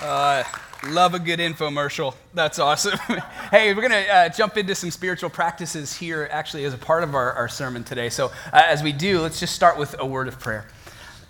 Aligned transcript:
Uh, 0.00 0.44
love 0.90 1.14
a 1.14 1.18
good 1.18 1.40
infomercial. 1.40 2.14
That's 2.32 2.60
awesome. 2.60 2.98
hey, 3.50 3.74
we're 3.74 3.88
going 3.88 4.04
to 4.04 4.14
uh, 4.14 4.28
jump 4.28 4.56
into 4.56 4.74
some 4.76 4.92
spiritual 4.92 5.28
practices 5.28 5.92
here, 5.96 6.28
actually, 6.30 6.64
as 6.64 6.72
a 6.72 6.78
part 6.78 7.02
of 7.02 7.16
our, 7.16 7.32
our 7.32 7.48
sermon 7.48 7.82
today. 7.82 8.08
So, 8.08 8.26
uh, 8.52 8.62
as 8.64 8.80
we 8.80 8.92
do, 8.92 9.20
let's 9.20 9.40
just 9.40 9.56
start 9.56 9.76
with 9.76 9.96
a 9.98 10.06
word 10.06 10.28
of 10.28 10.38
prayer. 10.38 10.68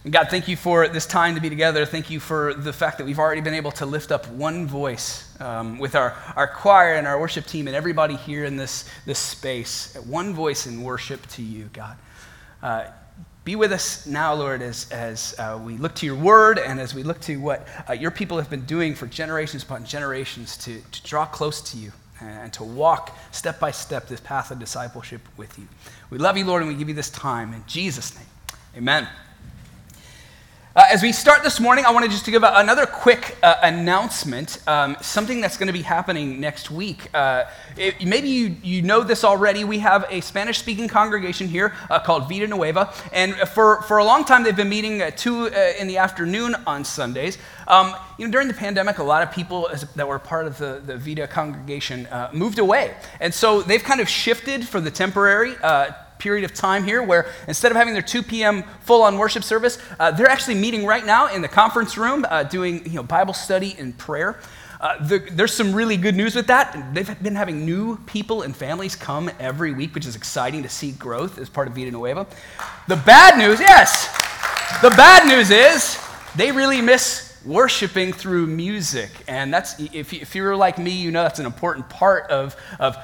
God, 0.08 0.28
thank 0.28 0.48
you 0.48 0.56
for 0.56 0.86
this 0.86 1.06
time 1.06 1.34
to 1.34 1.40
be 1.40 1.48
together. 1.48 1.86
Thank 1.86 2.10
you 2.10 2.20
for 2.20 2.52
the 2.52 2.72
fact 2.72 2.98
that 2.98 3.04
we've 3.04 3.18
already 3.18 3.40
been 3.40 3.54
able 3.54 3.72
to 3.72 3.86
lift 3.86 4.12
up 4.12 4.28
one 4.28 4.66
voice 4.66 5.34
um, 5.40 5.78
with 5.78 5.94
our, 5.94 6.14
our 6.36 6.46
choir 6.46 6.94
and 6.94 7.06
our 7.06 7.18
worship 7.18 7.46
team 7.46 7.68
and 7.68 7.76
everybody 7.76 8.16
here 8.16 8.44
in 8.44 8.58
this, 8.58 8.88
this 9.06 9.18
space. 9.18 9.96
One 10.06 10.34
voice 10.34 10.66
in 10.66 10.82
worship 10.82 11.26
to 11.28 11.42
you, 11.42 11.70
God. 11.72 11.96
Be 13.48 13.56
with 13.56 13.72
us 13.72 14.04
now, 14.04 14.34
Lord, 14.34 14.60
as, 14.60 14.90
as 14.90 15.34
uh, 15.38 15.58
we 15.64 15.78
look 15.78 15.94
to 15.94 16.04
your 16.04 16.16
word 16.16 16.58
and 16.58 16.78
as 16.78 16.92
we 16.92 17.02
look 17.02 17.18
to 17.22 17.36
what 17.40 17.66
uh, 17.88 17.94
your 17.94 18.10
people 18.10 18.36
have 18.36 18.50
been 18.50 18.66
doing 18.66 18.94
for 18.94 19.06
generations 19.06 19.62
upon 19.62 19.86
generations 19.86 20.58
to, 20.58 20.82
to 20.92 21.02
draw 21.02 21.24
close 21.24 21.62
to 21.72 21.78
you 21.78 21.90
and 22.20 22.52
to 22.52 22.62
walk 22.62 23.16
step 23.30 23.58
by 23.58 23.70
step 23.70 24.06
this 24.06 24.20
path 24.20 24.50
of 24.50 24.58
discipleship 24.58 25.22
with 25.38 25.58
you. 25.58 25.66
We 26.10 26.18
love 26.18 26.36
you, 26.36 26.44
Lord, 26.44 26.60
and 26.60 26.70
we 26.70 26.76
give 26.76 26.90
you 26.90 26.94
this 26.94 27.08
time. 27.08 27.54
In 27.54 27.64
Jesus' 27.66 28.14
name, 28.14 28.26
amen. 28.76 29.08
Uh, 30.78 30.84
as 30.92 31.02
we 31.02 31.10
start 31.10 31.42
this 31.42 31.58
morning, 31.58 31.84
I 31.84 31.90
wanted 31.90 32.12
just 32.12 32.24
to 32.26 32.30
give 32.30 32.44
a, 32.44 32.52
another 32.54 32.86
quick 32.86 33.36
uh, 33.42 33.56
announcement, 33.64 34.62
um, 34.68 34.96
something 35.00 35.40
that's 35.40 35.56
going 35.56 35.66
to 35.66 35.72
be 35.72 35.82
happening 35.82 36.38
next 36.38 36.70
week. 36.70 37.12
Uh, 37.12 37.46
it, 37.76 38.06
maybe 38.06 38.28
you, 38.28 38.54
you 38.62 38.82
know 38.82 39.02
this 39.02 39.24
already. 39.24 39.64
We 39.64 39.80
have 39.80 40.06
a 40.08 40.20
Spanish 40.20 40.58
speaking 40.58 40.86
congregation 40.86 41.48
here 41.48 41.74
uh, 41.90 41.98
called 41.98 42.28
Vida 42.28 42.46
Nueva, 42.46 42.94
and 43.12 43.34
for, 43.34 43.82
for 43.82 43.98
a 43.98 44.04
long 44.04 44.24
time 44.24 44.44
they've 44.44 44.54
been 44.54 44.68
meeting 44.68 45.00
at 45.00 45.16
2 45.16 45.46
uh, 45.48 45.72
in 45.80 45.88
the 45.88 45.96
afternoon 45.96 46.54
on 46.64 46.84
Sundays. 46.84 47.38
Um, 47.66 47.96
you 48.16 48.24
know, 48.24 48.30
during 48.30 48.46
the 48.46 48.54
pandemic, 48.54 48.98
a 48.98 49.02
lot 49.02 49.24
of 49.24 49.32
people 49.32 49.68
that 49.96 50.06
were 50.06 50.20
part 50.20 50.46
of 50.46 50.58
the, 50.58 50.80
the 50.86 50.96
Vida 50.96 51.26
congregation 51.26 52.06
uh, 52.06 52.30
moved 52.32 52.60
away. 52.60 52.94
And 53.18 53.34
so 53.34 53.62
they've 53.62 53.82
kind 53.82 54.00
of 54.00 54.08
shifted 54.08 54.68
for 54.68 54.80
the 54.80 54.92
temporary 54.92 55.56
period 56.18 56.44
of 56.44 56.54
time 56.54 56.84
here 56.84 57.02
where 57.02 57.26
instead 57.46 57.70
of 57.70 57.76
having 57.76 57.92
their 57.92 58.02
2 58.02 58.22
p.m. 58.22 58.62
full 58.80 59.02
on 59.02 59.18
worship 59.18 59.44
service, 59.44 59.78
uh, 59.98 60.10
they're 60.10 60.28
actually 60.28 60.54
meeting 60.54 60.84
right 60.84 61.04
now 61.04 61.32
in 61.32 61.42
the 61.42 61.48
conference 61.48 61.96
room 61.96 62.26
uh, 62.28 62.42
doing 62.42 62.84
you 62.84 62.96
know, 62.96 63.02
Bible 63.02 63.34
study 63.34 63.76
and 63.78 63.96
prayer. 63.96 64.38
Uh, 64.80 65.04
the, 65.04 65.18
there's 65.32 65.52
some 65.52 65.72
really 65.72 65.96
good 65.96 66.14
news 66.14 66.36
with 66.36 66.46
that. 66.46 66.94
They've 66.94 67.22
been 67.22 67.34
having 67.34 67.64
new 67.64 67.96
people 68.06 68.42
and 68.42 68.56
families 68.56 68.94
come 68.94 69.28
every 69.40 69.72
week, 69.72 69.94
which 69.94 70.06
is 70.06 70.14
exciting 70.14 70.62
to 70.62 70.68
see 70.68 70.92
growth 70.92 71.38
as 71.38 71.48
part 71.48 71.66
of 71.66 71.74
Vida 71.74 71.90
Nueva. 71.90 72.26
The 72.86 72.96
bad 72.96 73.38
news, 73.38 73.58
yes, 73.58 74.06
the 74.80 74.90
bad 74.90 75.26
news 75.26 75.50
is 75.50 75.98
they 76.36 76.52
really 76.52 76.80
miss 76.80 77.28
worshiping 77.44 78.12
through 78.12 78.46
music. 78.46 79.10
And 79.26 79.52
that's, 79.52 79.80
if, 79.80 80.12
if 80.12 80.34
you're 80.34 80.54
like 80.54 80.78
me, 80.78 80.90
you 80.90 81.10
know 81.10 81.22
that's 81.22 81.38
an 81.38 81.46
important 81.46 81.88
part 81.88 82.30
of, 82.30 82.54
of 82.78 82.96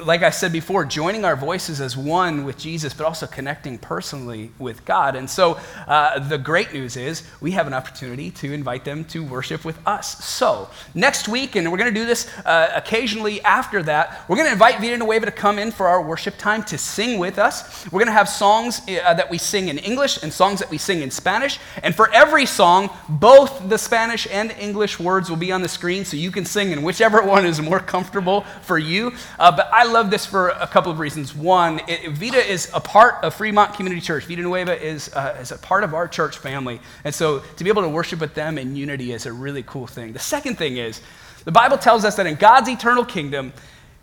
like 0.00 0.22
I 0.22 0.30
said 0.30 0.52
before, 0.52 0.84
joining 0.84 1.24
our 1.24 1.36
voices 1.36 1.80
as 1.80 1.96
one 1.96 2.44
with 2.44 2.58
Jesus, 2.58 2.92
but 2.92 3.06
also 3.06 3.26
connecting 3.26 3.78
personally 3.78 4.50
with 4.58 4.84
God. 4.84 5.14
And 5.14 5.30
so 5.30 5.58
uh, 5.86 6.18
the 6.18 6.38
great 6.38 6.72
news 6.72 6.96
is 6.96 7.22
we 7.40 7.52
have 7.52 7.66
an 7.66 7.74
opportunity 7.74 8.30
to 8.32 8.52
invite 8.52 8.84
them 8.84 9.04
to 9.06 9.22
worship 9.22 9.64
with 9.64 9.78
us. 9.86 10.24
So 10.24 10.68
next 10.94 11.28
week, 11.28 11.54
and 11.54 11.70
we're 11.70 11.78
going 11.78 11.92
to 11.92 12.00
do 12.00 12.06
this 12.06 12.28
uh, 12.44 12.72
occasionally 12.74 13.40
after 13.42 13.82
that, 13.84 14.24
we're 14.28 14.36
going 14.36 14.48
to 14.48 14.52
invite 14.52 14.80
Vida 14.80 14.98
Nueva 14.98 15.26
to 15.26 15.32
come 15.32 15.58
in 15.58 15.70
for 15.70 15.86
our 15.86 16.02
worship 16.02 16.36
time 16.38 16.64
to 16.64 16.78
sing 16.78 17.18
with 17.18 17.38
us. 17.38 17.84
We're 17.86 18.00
going 18.00 18.06
to 18.06 18.12
have 18.12 18.28
songs 18.28 18.80
uh, 18.80 19.14
that 19.14 19.30
we 19.30 19.38
sing 19.38 19.68
in 19.68 19.78
English 19.78 20.22
and 20.22 20.32
songs 20.32 20.58
that 20.58 20.70
we 20.70 20.78
sing 20.78 21.02
in 21.02 21.10
Spanish. 21.10 21.60
And 21.84 21.94
for 21.94 22.12
every 22.12 22.46
song, 22.46 22.90
both 23.08 23.68
the 23.68 23.78
Spanish 23.78 24.26
and 24.30 24.50
English 24.58 24.98
words 24.98 25.30
will 25.30 25.36
be 25.36 25.52
on 25.52 25.62
the 25.62 25.68
screen 25.68 26.04
so 26.04 26.16
you 26.16 26.32
can 26.32 26.44
sing 26.44 26.72
in 26.72 26.82
whichever 26.82 27.22
one 27.22 27.46
is 27.46 27.60
more 27.60 27.78
comfortable 27.78 28.42
for 28.62 28.78
you. 28.78 29.12
Uh, 29.38 29.54
but 29.54 29.67
I 29.72 29.84
love 29.84 30.10
this 30.10 30.26
for 30.26 30.48
a 30.50 30.66
couple 30.66 30.90
of 30.90 30.98
reasons. 30.98 31.34
One, 31.34 31.80
it, 31.88 32.12
Vida 32.12 32.38
is 32.38 32.70
a 32.74 32.80
part 32.80 33.22
of 33.22 33.34
Fremont 33.34 33.74
Community 33.74 34.00
Church. 34.00 34.24
Vida 34.24 34.42
Nueva 34.42 34.80
is, 34.80 35.12
uh, 35.14 35.36
is 35.40 35.52
a 35.52 35.58
part 35.58 35.84
of 35.84 35.94
our 35.94 36.08
church 36.08 36.38
family. 36.38 36.80
And 37.04 37.14
so 37.14 37.40
to 37.40 37.64
be 37.64 37.70
able 37.70 37.82
to 37.82 37.88
worship 37.88 38.20
with 38.20 38.34
them 38.34 38.58
in 38.58 38.76
unity 38.76 39.12
is 39.12 39.26
a 39.26 39.32
really 39.32 39.62
cool 39.62 39.86
thing. 39.86 40.12
The 40.12 40.18
second 40.18 40.56
thing 40.56 40.76
is, 40.76 41.00
the 41.44 41.52
Bible 41.52 41.78
tells 41.78 42.04
us 42.04 42.16
that 42.16 42.26
in 42.26 42.34
God's 42.34 42.68
eternal 42.68 43.04
kingdom, 43.04 43.52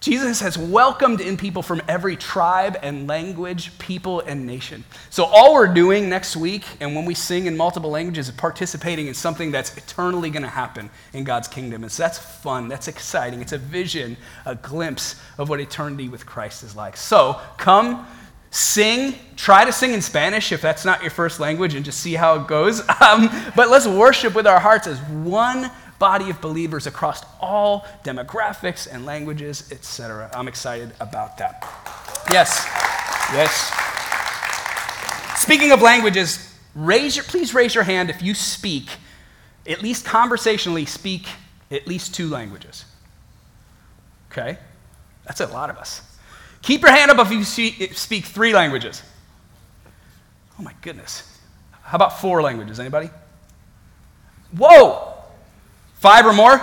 Jesus 0.06 0.40
has 0.42 0.56
welcomed 0.56 1.20
in 1.20 1.36
people 1.36 1.64
from 1.64 1.82
every 1.88 2.16
tribe 2.16 2.78
and 2.84 3.08
language, 3.08 3.76
people 3.80 4.20
and 4.20 4.46
nation. 4.46 4.84
So, 5.10 5.24
all 5.26 5.56
we're 5.56 5.74
doing 5.74 6.08
next 6.10 6.38
week, 6.38 6.64
and 6.80 6.96
when 6.96 7.06
we 7.06 7.16
sing 7.16 7.48
in 7.48 7.58
multiple 7.58 7.90
languages, 7.90 8.30
is 8.30 8.36
participating 8.36 9.08
in 9.08 9.16
something 9.16 9.50
that's 9.50 9.76
eternally 9.76 10.30
going 10.30 10.44
to 10.44 10.48
happen 10.48 10.92
in 11.14 11.24
God's 11.24 11.48
kingdom. 11.48 11.82
And 11.82 11.92
so 11.92 12.04
that's 12.04 12.20
fun, 12.20 12.68
that's 12.68 12.88
exciting. 12.88 13.42
It's 13.42 13.54
a 13.54 13.58
vision, 13.58 14.16
a 14.46 14.54
glimpse 14.54 15.20
of 15.40 15.50
what 15.50 15.60
eternity 15.60 16.08
with 16.08 16.24
Christ 16.24 16.62
is 16.62 16.76
like. 16.76 16.98
So, 16.98 17.42
come. 17.58 18.06
Sing, 18.52 19.16
try 19.36 19.66
to 19.66 19.72
sing 19.74 19.92
in 19.92 20.02
Spanish 20.02 20.54
if 20.54 20.62
that's 20.62 20.86
not 20.86 21.02
your 21.02 21.12
first 21.12 21.42
language 21.42 21.74
and 21.74 21.84
just 21.84 22.00
see 22.00 22.14
how 22.14 22.36
it 22.36 22.48
goes. 22.48 22.82
Um, 23.02 23.30
but 23.56 23.70
let's 23.70 23.86
worship 23.86 24.34
with 24.34 24.48
our 24.48 24.60
hearts 24.60 24.88
as 24.88 25.00
one 25.02 25.70
body 26.06 26.30
of 26.30 26.40
believers 26.40 26.86
across 26.86 27.26
all 27.42 27.84
demographics 28.04 28.88
and 28.88 29.08
languages, 29.08 29.72
etc. 29.72 30.30
I'm 30.36 30.48
excited 30.48 30.92
about 31.00 31.40
that. 31.40 31.64
Yes, 32.30 32.64
yes. 33.34 33.72
Speaking 35.42 35.72
of 35.72 35.82
languages, 35.82 36.56
raise 36.76 37.16
your, 37.16 37.26
please 37.26 37.56
raise 37.56 37.74
your 37.74 37.84
hand 37.84 38.12
if 38.12 38.22
you 38.22 38.36
speak, 38.36 38.88
at 39.66 39.82
least 39.82 40.06
conversationally, 40.06 40.86
speak 40.86 41.26
at 41.72 41.88
least 41.88 42.14
two 42.14 42.30
languages. 42.30 42.86
Okay? 44.32 44.60
That's 45.26 45.42
a 45.42 45.48
lot 45.48 45.72
of 45.72 45.78
us. 45.78 46.04
Keep 46.62 46.84
your 46.84 46.92
hand 46.92 47.10
up 47.10 47.18
if 47.18 47.32
you 47.32 47.44
speak 47.96 48.26
three 48.26 48.54
languages. 48.54 49.02
Oh 50.60 50.62
my 50.62 50.74
goodness. 50.84 51.40
How 51.82 51.96
about 51.96 52.22
four 52.22 52.44
languages? 52.44 52.80
Anybody? 52.80 53.10
Whoa! 54.56 55.14
Five 56.06 56.28
or 56.28 56.34
more? 56.34 56.62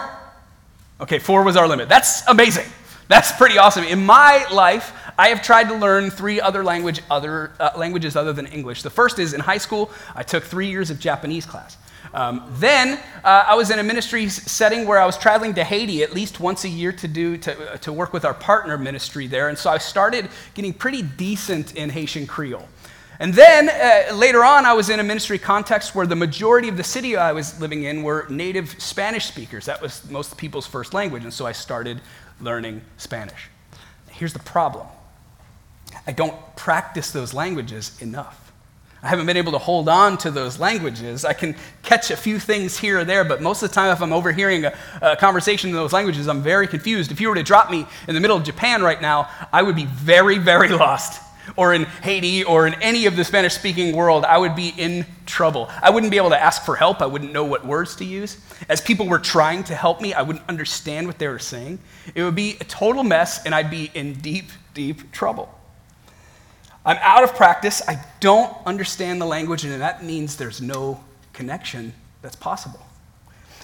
Okay, 1.00 1.18
four 1.18 1.42
was 1.42 1.56
our 1.56 1.66
limit. 1.66 1.88
That's 1.88 2.24
amazing. 2.28 2.66
That's 3.08 3.32
pretty 3.32 3.58
awesome. 3.58 3.82
In 3.82 4.06
my 4.06 4.46
life, 4.52 4.92
I 5.18 5.30
have 5.30 5.42
tried 5.42 5.64
to 5.64 5.74
learn 5.74 6.10
three 6.10 6.40
other 6.40 6.62
language, 6.62 7.00
other 7.10 7.50
uh, 7.58 7.70
languages 7.76 8.14
other 8.14 8.32
than 8.32 8.46
English. 8.46 8.82
The 8.82 8.90
first 8.90 9.18
is 9.18 9.34
in 9.34 9.40
high 9.40 9.58
school, 9.58 9.90
I 10.14 10.22
took 10.22 10.44
three 10.44 10.68
years 10.68 10.90
of 10.90 11.00
Japanese 11.00 11.44
class. 11.44 11.76
Um, 12.14 12.44
then 12.58 13.00
uh, 13.24 13.44
I 13.48 13.56
was 13.56 13.72
in 13.72 13.80
a 13.80 13.82
ministry 13.82 14.28
setting 14.28 14.86
where 14.86 15.00
I 15.00 15.06
was 15.06 15.18
traveling 15.18 15.54
to 15.54 15.64
Haiti 15.64 16.04
at 16.04 16.14
least 16.14 16.38
once 16.38 16.62
a 16.62 16.68
year 16.68 16.92
to 16.92 17.08
do 17.08 17.36
to, 17.38 17.72
uh, 17.72 17.76
to 17.78 17.92
work 17.92 18.12
with 18.12 18.24
our 18.24 18.34
partner 18.34 18.78
ministry 18.78 19.26
there, 19.26 19.48
and 19.48 19.58
so 19.58 19.70
I 19.70 19.78
started 19.78 20.28
getting 20.54 20.72
pretty 20.72 21.02
decent 21.02 21.74
in 21.74 21.90
Haitian 21.90 22.28
Creole. 22.28 22.68
And 23.22 23.32
then 23.32 23.68
uh, 23.68 24.16
later 24.16 24.44
on, 24.44 24.66
I 24.66 24.72
was 24.72 24.90
in 24.90 24.98
a 24.98 25.04
ministry 25.04 25.38
context 25.38 25.94
where 25.94 26.08
the 26.08 26.16
majority 26.16 26.68
of 26.68 26.76
the 26.76 26.82
city 26.82 27.16
I 27.16 27.30
was 27.30 27.60
living 27.60 27.84
in 27.84 28.02
were 28.02 28.26
native 28.28 28.74
Spanish 28.82 29.26
speakers. 29.26 29.66
That 29.66 29.80
was 29.80 30.10
most 30.10 30.36
people's 30.36 30.66
first 30.66 30.92
language. 30.92 31.22
And 31.22 31.32
so 31.32 31.46
I 31.46 31.52
started 31.52 32.00
learning 32.40 32.80
Spanish. 32.96 33.48
Here's 34.10 34.32
the 34.32 34.40
problem 34.40 34.88
I 36.04 36.10
don't 36.10 36.34
practice 36.56 37.12
those 37.12 37.32
languages 37.32 37.96
enough. 38.02 38.52
I 39.04 39.08
haven't 39.08 39.26
been 39.26 39.36
able 39.36 39.52
to 39.52 39.58
hold 39.58 39.88
on 39.88 40.18
to 40.18 40.32
those 40.32 40.58
languages. 40.58 41.24
I 41.24 41.32
can 41.32 41.54
catch 41.84 42.10
a 42.10 42.16
few 42.16 42.40
things 42.40 42.76
here 42.76 42.98
or 42.98 43.04
there, 43.04 43.22
but 43.22 43.40
most 43.40 43.62
of 43.62 43.68
the 43.68 43.74
time, 43.74 43.92
if 43.92 44.02
I'm 44.02 44.12
overhearing 44.12 44.64
a, 44.64 44.76
a, 45.00 45.14
conversation 45.14 45.70
in 45.70 45.76
those 45.76 45.92
languages, 45.92 46.26
I'm 46.26 46.42
very 46.42 46.66
confused. 46.66 47.12
If 47.12 47.20
you 47.20 47.28
were 47.28 47.36
to 47.36 47.44
drop 47.44 47.70
me 47.70 47.86
in 48.08 48.14
the 48.16 48.20
middle 48.20 48.36
of 48.36 48.42
Japan 48.42 48.82
right 48.82 49.00
now, 49.00 49.28
I 49.52 49.62
would 49.62 49.76
be 49.76 49.86
very, 49.86 50.38
very 50.38 50.68
lost 50.70 51.22
or 51.56 51.74
in 51.74 51.84
Haiti 51.84 52.44
or 52.44 52.66
in 52.66 52.74
any 52.82 53.06
of 53.06 53.16
the 53.16 53.24
Spanish 53.24 53.54
speaking 53.54 53.94
world, 53.94 54.24
I 54.24 54.38
would 54.38 54.54
be 54.54 54.72
in 54.76 55.06
trouble. 55.26 55.70
I 55.82 55.90
wouldn't 55.90 56.10
be 56.10 56.16
able 56.16 56.30
to 56.30 56.40
ask 56.40 56.64
for 56.64 56.76
help. 56.76 57.00
I 57.00 57.06
wouldn't 57.06 57.32
know 57.32 57.44
what 57.44 57.66
words 57.66 57.96
to 57.96 58.04
use. 58.04 58.38
As 58.68 58.80
people 58.80 59.08
were 59.08 59.18
trying 59.18 59.64
to 59.64 59.74
help 59.74 60.00
me, 60.00 60.14
I 60.14 60.22
wouldn't 60.22 60.48
understand 60.48 61.06
what 61.06 61.18
they 61.18 61.28
were 61.28 61.38
saying. 61.38 61.78
It 62.14 62.22
would 62.22 62.34
be 62.34 62.56
a 62.60 62.64
total 62.64 63.04
mess, 63.04 63.44
and 63.44 63.54
I'd 63.54 63.70
be 63.70 63.90
in 63.94 64.14
deep, 64.14 64.50
deep 64.74 65.12
trouble. 65.12 65.48
I'm 66.84 66.98
out 67.00 67.22
of 67.22 67.34
practice. 67.34 67.80
I 67.86 68.04
don't 68.20 68.54
understand 68.66 69.20
the 69.20 69.26
language, 69.26 69.64
and 69.64 69.80
that 69.80 70.04
means 70.04 70.36
there's 70.36 70.60
no 70.60 71.02
connection 71.32 71.92
that's 72.22 72.36
possible. 72.36 72.84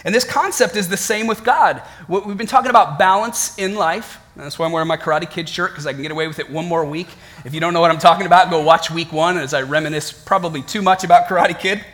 And 0.04 0.14
this 0.14 0.24
concept 0.24 0.76
is 0.76 0.88
the 0.88 0.96
same 0.96 1.26
with 1.26 1.44
God. 1.44 1.82
We've 2.08 2.36
been 2.36 2.46
talking 2.46 2.70
about 2.70 2.98
balance 2.98 3.58
in 3.58 3.74
life. 3.74 4.20
That's 4.36 4.58
why 4.58 4.66
I'm 4.66 4.72
wearing 4.72 4.86
my 4.86 4.96
Karate 4.96 5.28
Kid 5.28 5.48
shirt, 5.48 5.72
because 5.72 5.86
I 5.86 5.92
can 5.92 6.02
get 6.02 6.12
away 6.12 6.28
with 6.28 6.38
it 6.38 6.48
one 6.48 6.66
more 6.66 6.84
week. 6.84 7.08
If 7.44 7.54
you 7.54 7.60
don't 7.60 7.74
know 7.74 7.80
what 7.80 7.90
I'm 7.90 7.98
talking 7.98 8.26
about, 8.26 8.50
go 8.50 8.62
watch 8.62 8.90
week 8.90 9.12
one 9.12 9.36
as 9.36 9.52
I 9.52 9.62
reminisce 9.62 10.12
probably 10.12 10.62
too 10.62 10.80
much 10.80 11.02
about 11.02 11.26
Karate 11.26 11.58
Kid. 11.58 11.84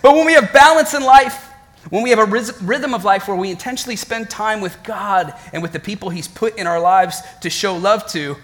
But 0.00 0.14
when 0.14 0.24
we 0.24 0.32
have 0.32 0.52
balance 0.52 0.94
in 0.94 1.02
life, 1.02 1.48
when 1.90 2.02
we 2.02 2.10
have 2.10 2.18
a 2.18 2.24
rhythm 2.24 2.94
of 2.94 3.04
life 3.04 3.28
where 3.28 3.36
we 3.36 3.50
intentionally 3.50 3.96
spend 3.96 4.30
time 4.30 4.60
with 4.60 4.82
God 4.82 5.34
and 5.52 5.62
with 5.62 5.72
the 5.72 5.80
people 5.80 6.08
He's 6.10 6.28
put 6.28 6.56
in 6.56 6.66
our 6.66 6.80
lives 6.80 7.20
to 7.42 7.50
show 7.50 7.76
love 7.76 8.06
to, 8.08 8.36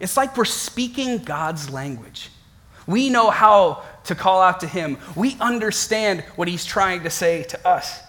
it's 0.00 0.16
like 0.16 0.36
we're 0.36 0.44
speaking 0.44 1.18
God's 1.18 1.70
language. 1.70 2.30
We 2.86 3.10
know 3.10 3.30
how 3.30 3.82
to 4.04 4.14
call 4.14 4.42
out 4.42 4.60
to 4.60 4.66
Him, 4.66 4.98
we 5.14 5.36
understand 5.40 6.20
what 6.36 6.48
He's 6.48 6.64
trying 6.64 7.02
to 7.04 7.10
say 7.10 7.42
to 7.44 7.68
us. 7.68 8.00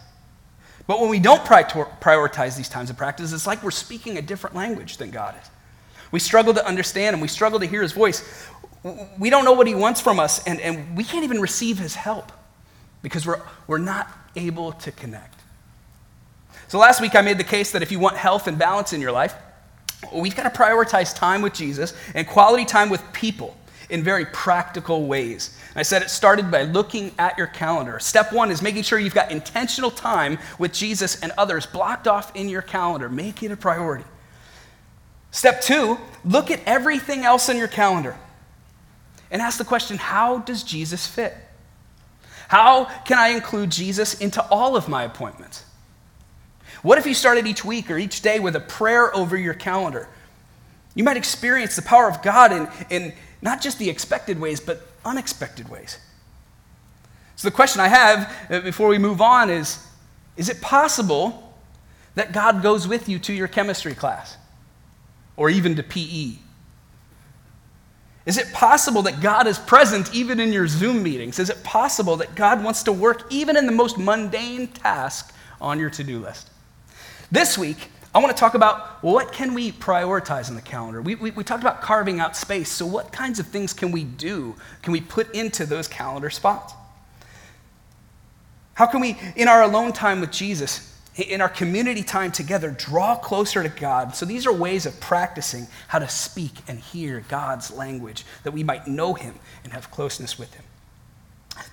But 0.87 1.01
when 1.01 1.09
we 1.09 1.19
don't 1.19 1.43
prioritize 1.43 2.55
these 2.55 2.69
times 2.69 2.89
of 2.89 2.97
practice, 2.97 3.33
it's 3.33 3.47
like 3.47 3.63
we're 3.63 3.71
speaking 3.71 4.17
a 4.17 4.21
different 4.21 4.55
language 4.55 4.97
than 4.97 5.09
God 5.09 5.35
is. 5.41 5.49
We 6.11 6.19
struggle 6.19 6.53
to 6.53 6.65
understand 6.65 7.15
him, 7.15 7.21
we 7.21 7.27
struggle 7.27 7.59
to 7.59 7.65
hear 7.65 7.81
his 7.81 7.91
voice. 7.91 8.47
We 9.17 9.31
don't 9.31 9.45
know 9.45 9.53
what 9.53 9.65
he 9.65 9.73
wants 9.73 9.99
from 9.99 10.19
us, 10.19 10.45
and, 10.45 10.61
and 10.61 10.95
we 10.95 11.03
can't 11.03 11.23
even 11.23 11.41
receive 11.41 11.79
his 11.79 11.95
help 11.95 12.31
because 13.01 13.25
we're, 13.25 13.41
we're 13.65 13.79
not 13.79 14.07
able 14.35 14.73
to 14.73 14.91
connect. 14.91 15.39
So 16.67 16.77
last 16.77 17.01
week 17.01 17.15
I 17.15 17.21
made 17.21 17.39
the 17.39 17.43
case 17.43 17.71
that 17.71 17.81
if 17.81 17.91
you 17.91 17.99
want 17.99 18.17
health 18.17 18.47
and 18.47 18.57
balance 18.57 18.93
in 18.93 19.01
your 19.01 19.11
life, 19.11 19.33
we've 20.13 20.35
got 20.35 20.43
to 20.43 20.55
prioritize 20.55 21.15
time 21.15 21.41
with 21.41 21.53
Jesus 21.53 21.93
and 22.13 22.27
quality 22.27 22.65
time 22.65 22.89
with 22.89 23.01
people 23.11 23.57
in 23.89 24.03
very 24.03 24.25
practical 24.25 25.05
ways. 25.07 25.57
And 25.69 25.79
I 25.79 25.83
said 25.83 26.01
it 26.01 26.09
started 26.09 26.49
by 26.49 26.63
looking 26.63 27.11
at 27.19 27.37
your 27.37 27.47
calendar. 27.47 27.99
Step 27.99 28.33
one 28.33 28.51
is 28.51 28.61
making 28.61 28.83
sure 28.83 28.99
you've 28.99 29.13
got 29.13 29.31
intentional 29.31 29.91
time 29.91 30.37
with 30.57 30.73
Jesus 30.73 31.21
and 31.21 31.31
others 31.37 31.65
blocked 31.65 32.07
off 32.07 32.35
in 32.35 32.49
your 32.49 32.61
calendar. 32.61 33.09
Make 33.09 33.43
it 33.43 33.51
a 33.51 33.57
priority. 33.57 34.05
Step 35.31 35.61
two, 35.61 35.97
look 36.23 36.49
at 36.49 36.61
everything 36.65 37.25
else 37.25 37.49
in 37.49 37.57
your 37.57 37.67
calendar 37.67 38.15
and 39.31 39.41
ask 39.41 39.57
the 39.57 39.65
question 39.65 39.97
how 39.97 40.39
does 40.39 40.63
Jesus 40.63 41.05
fit? 41.05 41.35
How 42.47 42.85
can 43.03 43.17
I 43.17 43.29
include 43.29 43.71
Jesus 43.71 44.13
into 44.21 44.41
all 44.49 44.75
of 44.75 44.87
my 44.87 45.03
appointments? 45.03 45.65
What 46.83 46.99
if 46.99 47.05
you 47.05 47.13
started 47.13 47.47
each 47.47 47.65
week 47.65 47.89
or 47.89 47.97
each 47.97 48.21
day 48.21 48.39
with 48.39 48.55
a 48.55 48.59
prayer 48.59 49.15
over 49.15 49.35
your 49.35 49.55
calendar? 49.55 50.07
You 50.93 51.03
might 51.03 51.17
experience 51.17 51.75
the 51.75 51.81
power 51.81 52.07
of 52.07 52.21
God 52.21 52.51
in, 52.53 52.69
in 52.89 53.13
not 53.45 53.61
just 53.61 53.77
the 53.77 53.89
expected 53.89 54.39
ways, 54.39 54.59
but 54.59 54.81
unexpected 55.05 55.69
ways. 55.69 55.99
So, 57.35 57.47
the 57.47 57.55
question 57.55 57.79
I 57.79 57.87
have 57.87 58.35
uh, 58.49 58.59
before 58.61 58.87
we 58.87 58.97
move 58.97 59.21
on 59.21 59.49
is 59.49 59.85
Is 60.35 60.49
it 60.49 60.59
possible 60.61 61.53
that 62.15 62.33
God 62.33 62.63
goes 62.63 62.87
with 62.87 63.07
you 63.07 63.19
to 63.19 63.33
your 63.33 63.47
chemistry 63.47 63.93
class 63.93 64.35
or 65.37 65.49
even 65.49 65.75
to 65.75 65.83
PE? 65.83 66.33
Is 68.25 68.39
it 68.39 68.51
possible 68.51 69.03
that 69.03 69.21
God 69.21 69.45
is 69.45 69.59
present 69.59 70.15
even 70.15 70.39
in 70.39 70.51
your 70.51 70.67
Zoom 70.67 71.03
meetings? 71.03 71.37
Is 71.37 71.51
it 71.51 71.63
possible 71.63 72.15
that 72.17 72.33
God 72.33 72.63
wants 72.63 72.81
to 72.83 72.91
work 72.91 73.31
even 73.31 73.55
in 73.55 73.67
the 73.67 73.71
most 73.71 73.99
mundane 73.99 74.67
task 74.67 75.35
on 75.61 75.77
your 75.77 75.91
to 75.91 76.03
do 76.03 76.17
list? 76.17 76.49
This 77.31 77.55
week, 77.55 77.91
I 78.15 78.19
want 78.19 78.35
to 78.35 78.39
talk 78.39 78.53
about 78.53 79.03
what 79.03 79.33
can 79.33 79.53
we 79.53 79.73
prioritize 79.73 80.47
in 80.47 80.55
the 80.55 80.61
calendar? 80.61 81.01
We, 81.01 81.15
we, 81.15 81.31
we, 81.31 81.43
talked 81.43 81.61
about 81.61 81.81
carving 81.81 82.21
out 82.21 82.37
space. 82.37 82.71
So, 82.71 82.85
what 82.85 83.11
kinds 83.11 83.39
of 83.39 83.47
things 83.47 83.73
can 83.73 83.91
we 83.91 84.05
do? 84.05 84.55
Can 84.83 84.93
we 84.93 85.01
put 85.01 85.35
into 85.35 85.65
those 85.65 85.89
calendar 85.89 86.29
spots? 86.29 86.73
How 88.75 88.85
can 88.85 89.01
we, 89.01 89.17
in 89.35 89.49
our 89.49 89.63
alone 89.63 89.91
time 89.91 90.21
with 90.21 90.31
Jesus, 90.31 90.97
in 91.17 91.41
our 91.41 91.49
community 91.49 92.03
time 92.03 92.31
together, 92.31 92.71
draw 92.71 93.17
closer 93.17 93.61
to 93.61 93.69
God? 93.69 94.15
So, 94.15 94.25
these 94.25 94.47
are 94.47 94.53
ways 94.53 94.85
of 94.85 94.97
practicing 95.01 95.67
how 95.89 95.99
to 95.99 96.07
speak 96.07 96.53
and 96.69 96.79
hear 96.79 97.25
God's 97.27 97.69
language 97.69 98.23
that 98.43 98.51
we 98.51 98.63
might 98.63 98.87
know 98.87 99.13
Him 99.13 99.35
and 99.65 99.73
have 99.73 99.91
closeness 99.91 100.39
with 100.39 100.53
Him. 100.53 100.63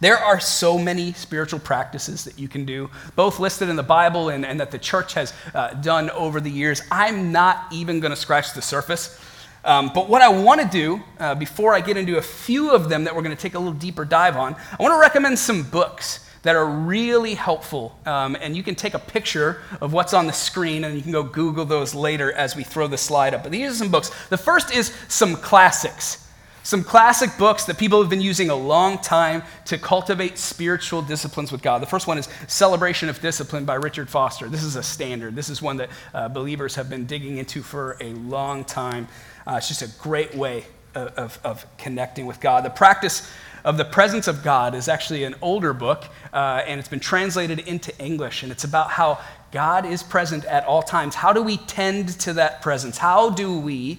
There 0.01 0.19
are 0.19 0.41
so 0.41 0.79
many 0.79 1.13
spiritual 1.13 1.61
practices 1.61 2.25
that 2.25 2.39
you 2.39 2.49
can 2.49 2.65
do, 2.65 2.91
both 3.17 3.39
listed 3.39 3.69
in 3.69 3.77
the 3.77 3.83
Bible 3.83 4.31
and, 4.31 4.45
and 4.45 4.59
that 4.61 4.71
the 4.71 4.79
church 4.79 5.15
has 5.15 5.33
uh, 5.55 5.75
done 5.75 6.11
over 6.11 6.41
the 6.41 6.51
years. 6.51 6.83
I'm 6.91 7.33
not 7.33 7.67
even 7.73 8.01
going 8.01 8.11
to 8.11 8.17
scratch 8.17 8.55
the 8.55 8.63
surface. 8.63 9.19
Um, 9.65 9.93
but 9.95 10.09
what 10.09 10.23
I 10.23 10.29
want 10.29 10.61
to 10.61 10.67
do, 10.67 11.01
uh, 11.19 11.35
before 11.37 11.73
I 11.75 11.81
get 11.81 11.97
into 11.97 12.19
a 12.19 12.23
few 12.23 12.73
of 12.73 12.89
them 12.89 13.05
that 13.05 13.15
we're 13.15 13.23
going 13.23 13.37
to 13.37 13.41
take 13.41 13.55
a 13.55 13.59
little 13.59 13.75
deeper 13.75 14.05
dive 14.05 14.37
on, 14.37 14.57
I 14.57 14.83
want 14.83 14.95
to 14.95 15.01
recommend 15.01 15.39
some 15.39 15.63
books 15.63 16.27
that 16.43 16.57
are 16.57 16.67
really 16.67 17.35
helpful. 17.35 17.97
Um, 18.05 18.37
and 18.41 18.57
you 18.57 18.63
can 18.63 18.75
take 18.75 18.95
a 18.95 18.99
picture 18.99 19.63
of 19.81 19.93
what's 19.93 20.13
on 20.13 20.27
the 20.27 20.33
screen 20.33 20.85
and 20.85 20.97
you 20.97 21.03
can 21.03 21.13
go 21.13 21.23
Google 21.23 21.65
those 21.65 21.95
later 21.95 22.33
as 22.33 22.57
we 22.57 22.65
throw 22.65 22.89
the 22.89 22.99
slide 22.99 23.35
up. 23.35 23.45
But 23.45 23.53
these 23.53 23.71
are 23.71 23.75
some 23.75 23.91
books. 23.91 24.11
The 24.29 24.37
first 24.37 24.75
is 24.75 24.93
some 25.09 25.37
classics. 25.37 26.22
Some 26.65 26.85
classic 26.85 27.31
books 27.39 27.65
that 27.65 27.77
people 27.77 28.01
have 28.01 28.09
been 28.09 28.21
using 28.21 28.49
a 28.49 28.55
long 28.55 28.99
time 28.99 29.43
to 29.65 29.77
cultivate 29.79 30.39
spiritual 30.39 31.03
disciplines 31.03 31.51
with 31.51 31.61
God. 31.61 31.83
The 31.83 31.87
first 31.87 32.07
one 32.07 32.19
is 32.19 32.29
Celebration 32.47 33.09
of 33.09 33.21
Discipline 33.21 33.65
by 33.65 33.75
Richard 33.75 34.09
Foster. 34.09 34.49
This 34.49 34.63
is 34.63 34.77
a 34.77 34.83
standard. 34.83 35.35
This 35.35 35.49
is 35.49 35.61
one 35.61 35.77
that 35.79 35.91
uh, 36.15 36.29
believers 36.29 36.77
have 36.77 36.89
been 36.89 37.05
digging 37.05 37.39
into 37.39 37.63
for 37.63 37.97
a 38.01 38.13
long 38.15 38.65
time. 38.65 39.09
Uh, 39.45 39.57
it's 39.57 39.67
just 39.67 39.83
a 39.83 39.89
great 40.01 40.37
way 40.37 40.65
of, 40.95 41.09
of, 41.17 41.39
of, 41.43 41.67
connecting 41.79 42.27
with 42.27 42.39
God. 42.39 42.65
The 42.65 42.71
practice 42.71 43.29
of 43.65 43.77
the 43.77 43.85
presence 43.85 44.29
of 44.29 44.45
God 44.45 44.77
is 44.77 44.87
actually 44.87 45.25
an 45.25 45.35
older 45.43 45.73
book, 45.73 46.05
uh, 46.33 46.63
and 46.65 46.79
it's 46.79 46.89
been 46.89 47.01
translated 47.01 47.59
into 47.61 47.97
English, 47.99 48.45
and 48.45 48.53
it's 48.53 48.65
about 48.65 48.91
how 48.91 49.19
God 49.51 49.85
is 49.85 50.03
present 50.03 50.45
at 50.45 50.65
all 50.65 50.83
times. 50.83 51.17
How 51.17 51.33
do 51.33 51.43
we 51.43 51.57
tend 51.57 52.21
to 52.21 52.35
that 52.35 52.63
presence? 52.63 52.99
How 52.99 53.31
do 53.31 53.59
we, 53.59 53.99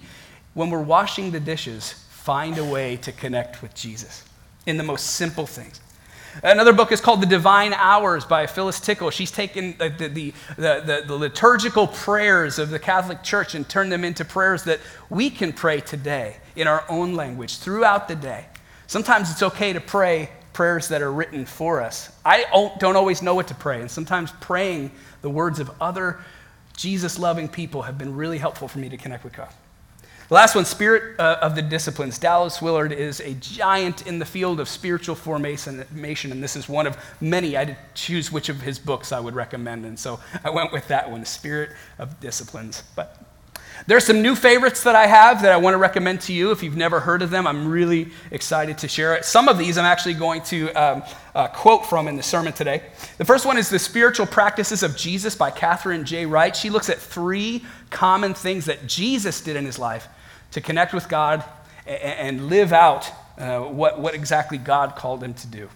when 0.54 0.70
we're 0.70 0.82
washing 0.82 1.32
the 1.32 1.40
dishes, 1.40 2.03
find 2.24 2.58
a 2.58 2.64
way 2.64 2.96
to 2.96 3.12
connect 3.12 3.62
with 3.62 3.76
Jesus 3.76 4.24
in 4.66 4.78
the 4.78 4.84
most 4.84 5.08
simple 5.08 5.46
things. 5.46 5.82
Another 6.42 6.72
book 6.72 6.94
is 6.94 7.02
called 7.02 7.22
The 7.22 7.28
Divine 7.28 7.74
Hours 7.74 8.24
by 8.24 8.48
Phyllis 8.48 8.80
Tickle. 8.80 9.10
She's 9.10 9.30
taken 9.30 9.76
the, 9.78 9.90
the, 9.90 10.34
the, 10.56 11.04
the, 11.06 11.16
liturgical 11.18 11.86
prayers 11.86 12.60
of 12.60 12.70
the 12.70 12.80
Catholic 12.80 13.24
Church 13.24 13.56
and 13.56 13.68
turned 13.68 13.92
them 13.92 14.06
into 14.06 14.24
prayers 14.24 14.64
that 14.64 14.80
we 15.10 15.30
can 15.30 15.52
pray 15.52 15.82
today 15.82 16.38
in 16.56 16.66
our 16.66 16.86
own 16.88 17.14
language 17.14 17.58
throughout 17.58 18.08
the 18.08 18.16
day. 18.16 18.46
Sometimes 18.88 19.30
it's 19.30 19.44
okay 19.44 19.74
to 19.74 19.82
pray 19.82 20.30
prayers 20.54 20.88
that 20.88 21.02
are 21.02 21.12
written 21.12 21.46
for 21.46 21.82
us. 21.82 22.10
I 22.24 22.46
don't 22.80 22.96
always 22.96 23.22
know 23.22 23.36
what 23.36 23.50
to 23.50 23.56
pray, 23.56 23.82
and 23.82 23.92
sometimes 23.92 24.32
praying 24.40 24.92
the 25.22 25.30
words 25.30 25.60
of 25.60 25.70
other 25.82 26.22
Jesus 26.78 27.20
loving 27.20 27.50
people 27.50 27.82
have 27.82 27.98
been 27.98 28.16
really 28.16 28.38
helpful 28.38 28.70
for 28.70 28.80
me 28.80 28.88
to 28.88 28.98
connect 28.98 29.26
with 29.26 29.34
God. 29.34 29.50
Last 30.34 30.56
one, 30.56 30.66
Spirit 30.66 31.20
uh, 31.20 31.38
of 31.44 31.54
the 31.54 31.62
Disciplines. 31.62 32.18
Dallas 32.18 32.60
Willard 32.60 32.92
is 32.92 33.20
a 33.20 33.36
giant 33.36 34.08
in 34.08 34.18
the 34.18 34.26
field 34.26 34.60
of 34.60 34.68
spiritual 34.68 35.14
formation, 35.14 35.86
and 36.32 36.44
this 36.44 36.56
is 36.56 36.68
one 36.68 36.88
of 36.88 36.98
many. 37.22 37.56
I 37.56 37.66
had 37.66 37.68
to 37.68 37.78
choose 37.94 38.32
which 38.32 38.50
of 38.50 38.60
his 38.60 38.80
books 38.80 39.12
I 39.12 39.20
would 39.20 39.36
recommend, 39.36 39.86
and 39.86 39.98
so 39.98 40.20
I 40.44 40.50
went 40.50 40.74
with 40.74 40.88
that 40.88 41.12
one, 41.12 41.24
Spirit 41.26 41.70
of 42.00 42.20
Disciplines. 42.20 42.82
But 42.96 43.24
there's 43.86 44.06
some 44.06 44.24
new 44.24 44.36
favorites 44.36 44.82
that 44.86 44.96
I 44.96 45.06
have 45.06 45.44
that 45.44 45.52
I 45.52 45.58
want 45.58 45.76
to 45.76 45.78
recommend 45.78 46.22
to 46.22 46.34
you. 46.34 46.50
If 46.50 46.64
you've 46.64 46.76
never 46.76 47.00
heard 47.00 47.22
of 47.22 47.30
them, 47.30 47.46
I'm 47.46 47.68
really 47.68 48.10
excited 48.32 48.80
to 48.80 48.88
share 48.88 49.14
it. 49.14 49.26
Some 49.26 49.48
of 49.48 49.60
these 49.60 49.78
I'm 49.78 49.86
actually 49.86 50.16
going 50.16 50.42
to 50.46 50.72
um, 50.72 51.04
uh, 51.36 51.48
quote 51.50 51.86
from 51.86 52.08
in 52.08 52.16
the 52.16 52.24
sermon 52.24 52.54
today. 52.54 52.82
The 53.20 53.26
first 53.26 53.46
one 53.46 53.60
is 53.60 53.70
The 53.70 53.78
Spiritual 53.78 54.26
Practices 54.26 54.82
of 54.82 54.98
Jesus 54.98 55.36
by 55.36 55.52
Catherine 55.52 56.06
J. 56.06 56.26
Wright. 56.26 56.56
She 56.56 56.72
looks 56.72 56.90
at 56.90 56.98
three 56.98 57.64
common 57.92 58.34
things 58.34 58.66
that 58.66 58.88
Jesus 58.88 59.40
did 59.40 59.58
in 59.58 59.66
his 59.66 59.78
life 59.78 60.08
to 60.54 60.62
connect 60.62 60.94
with 60.94 61.10
God 61.10 61.44
and 61.86 62.48
live 62.48 62.74
out 62.74 63.12
uh, 63.38 63.60
what, 63.60 64.00
what 64.00 64.14
exactly 64.14 64.58
God 64.58 64.96
called 64.96 65.24
him 65.24 65.34
to 65.34 65.48
do. 65.48 65.70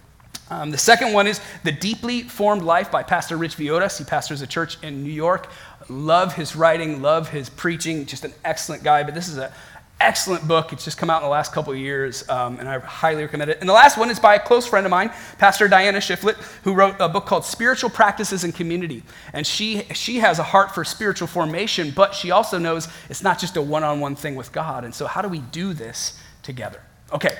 Um, 0.50 0.70
the 0.70 0.78
second 0.78 1.12
one 1.12 1.26
is 1.26 1.40
The 1.64 1.72
Deeply 1.72 2.22
Formed 2.22 2.62
Life 2.62 2.90
by 2.90 3.02
Pastor 3.02 3.36
Rich 3.36 3.56
Villodas. 3.56 3.98
He 3.98 4.04
pastors 4.04 4.40
a 4.40 4.46
church 4.46 4.82
in 4.82 5.02
New 5.04 5.12
York. 5.12 5.50
Love 5.90 6.34
his 6.34 6.56
writing, 6.56 7.02
love 7.02 7.28
his 7.28 7.50
preaching, 7.50 8.06
just 8.06 8.24
an 8.24 8.32
excellent 8.44 8.82
guy. 8.82 9.02
But 9.02 9.14
this 9.14 9.28
is 9.28 9.36
a, 9.36 9.52
excellent 10.00 10.46
book. 10.46 10.72
It's 10.72 10.84
just 10.84 10.96
come 10.96 11.10
out 11.10 11.22
in 11.22 11.24
the 11.24 11.30
last 11.30 11.52
couple 11.52 11.72
of 11.72 11.78
years, 11.78 12.28
um, 12.28 12.58
and 12.60 12.68
I 12.68 12.78
highly 12.78 13.22
recommend 13.22 13.50
it. 13.50 13.58
And 13.60 13.68
the 13.68 13.74
last 13.74 13.98
one 13.98 14.10
is 14.10 14.20
by 14.20 14.36
a 14.36 14.40
close 14.40 14.66
friend 14.66 14.86
of 14.86 14.90
mine, 14.90 15.10
Pastor 15.38 15.66
Diana 15.68 15.98
Shiflett, 15.98 16.36
who 16.62 16.74
wrote 16.74 16.96
a 17.00 17.08
book 17.08 17.26
called 17.26 17.44
Spiritual 17.44 17.90
Practices 17.90 18.44
in 18.44 18.52
Community. 18.52 19.02
And 19.32 19.46
she, 19.46 19.82
she 19.94 20.18
has 20.18 20.38
a 20.38 20.44
heart 20.44 20.74
for 20.74 20.84
spiritual 20.84 21.26
formation, 21.26 21.90
but 21.90 22.14
she 22.14 22.30
also 22.30 22.58
knows 22.58 22.88
it's 23.08 23.22
not 23.22 23.38
just 23.38 23.56
a 23.56 23.62
one 23.62 23.84
on 23.84 24.00
one 24.00 24.14
thing 24.14 24.36
with 24.36 24.52
God. 24.52 24.84
And 24.84 24.94
so, 24.94 25.06
how 25.06 25.22
do 25.22 25.28
we 25.28 25.40
do 25.40 25.72
this 25.72 26.20
together? 26.42 26.80
Okay, 27.12 27.36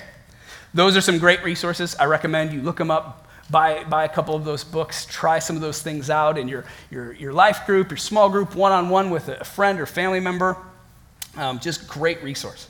those 0.75 0.97
are 0.97 1.01
some 1.01 1.19
great 1.19 1.45
resources. 1.45 1.95
I 1.97 2.07
recommend 2.07 2.53
you 2.53 2.63
look 2.63 2.79
them 2.79 2.91
up. 2.91 3.27
Buy, 3.51 3.85
buy 3.85 4.05
a 4.05 4.09
couple 4.11 4.35
of 4.35 4.45
those 4.45 4.63
books, 4.63 5.07
try 5.07 5.39
some 5.39 5.57
of 5.57 5.63
those 5.63 5.81
things 5.81 6.11
out 6.11 6.37
in 6.37 6.49
your, 6.49 6.67
your, 6.91 7.15
your 7.15 7.33
life 7.33 7.65
group, 7.65 7.91
your 7.91 7.97
small 7.97 8.29
group, 8.29 8.55
one 8.55 8.73
on 8.73 8.91
one 8.91 9.09
with 9.09 9.31
a 9.31 9.43
friend 9.43 9.81
or 9.81 9.87
family 9.87 10.21
member. 10.21 10.55
Um, 11.39 11.61
just 11.61 11.87
great 11.87 12.23
resource. 12.23 12.69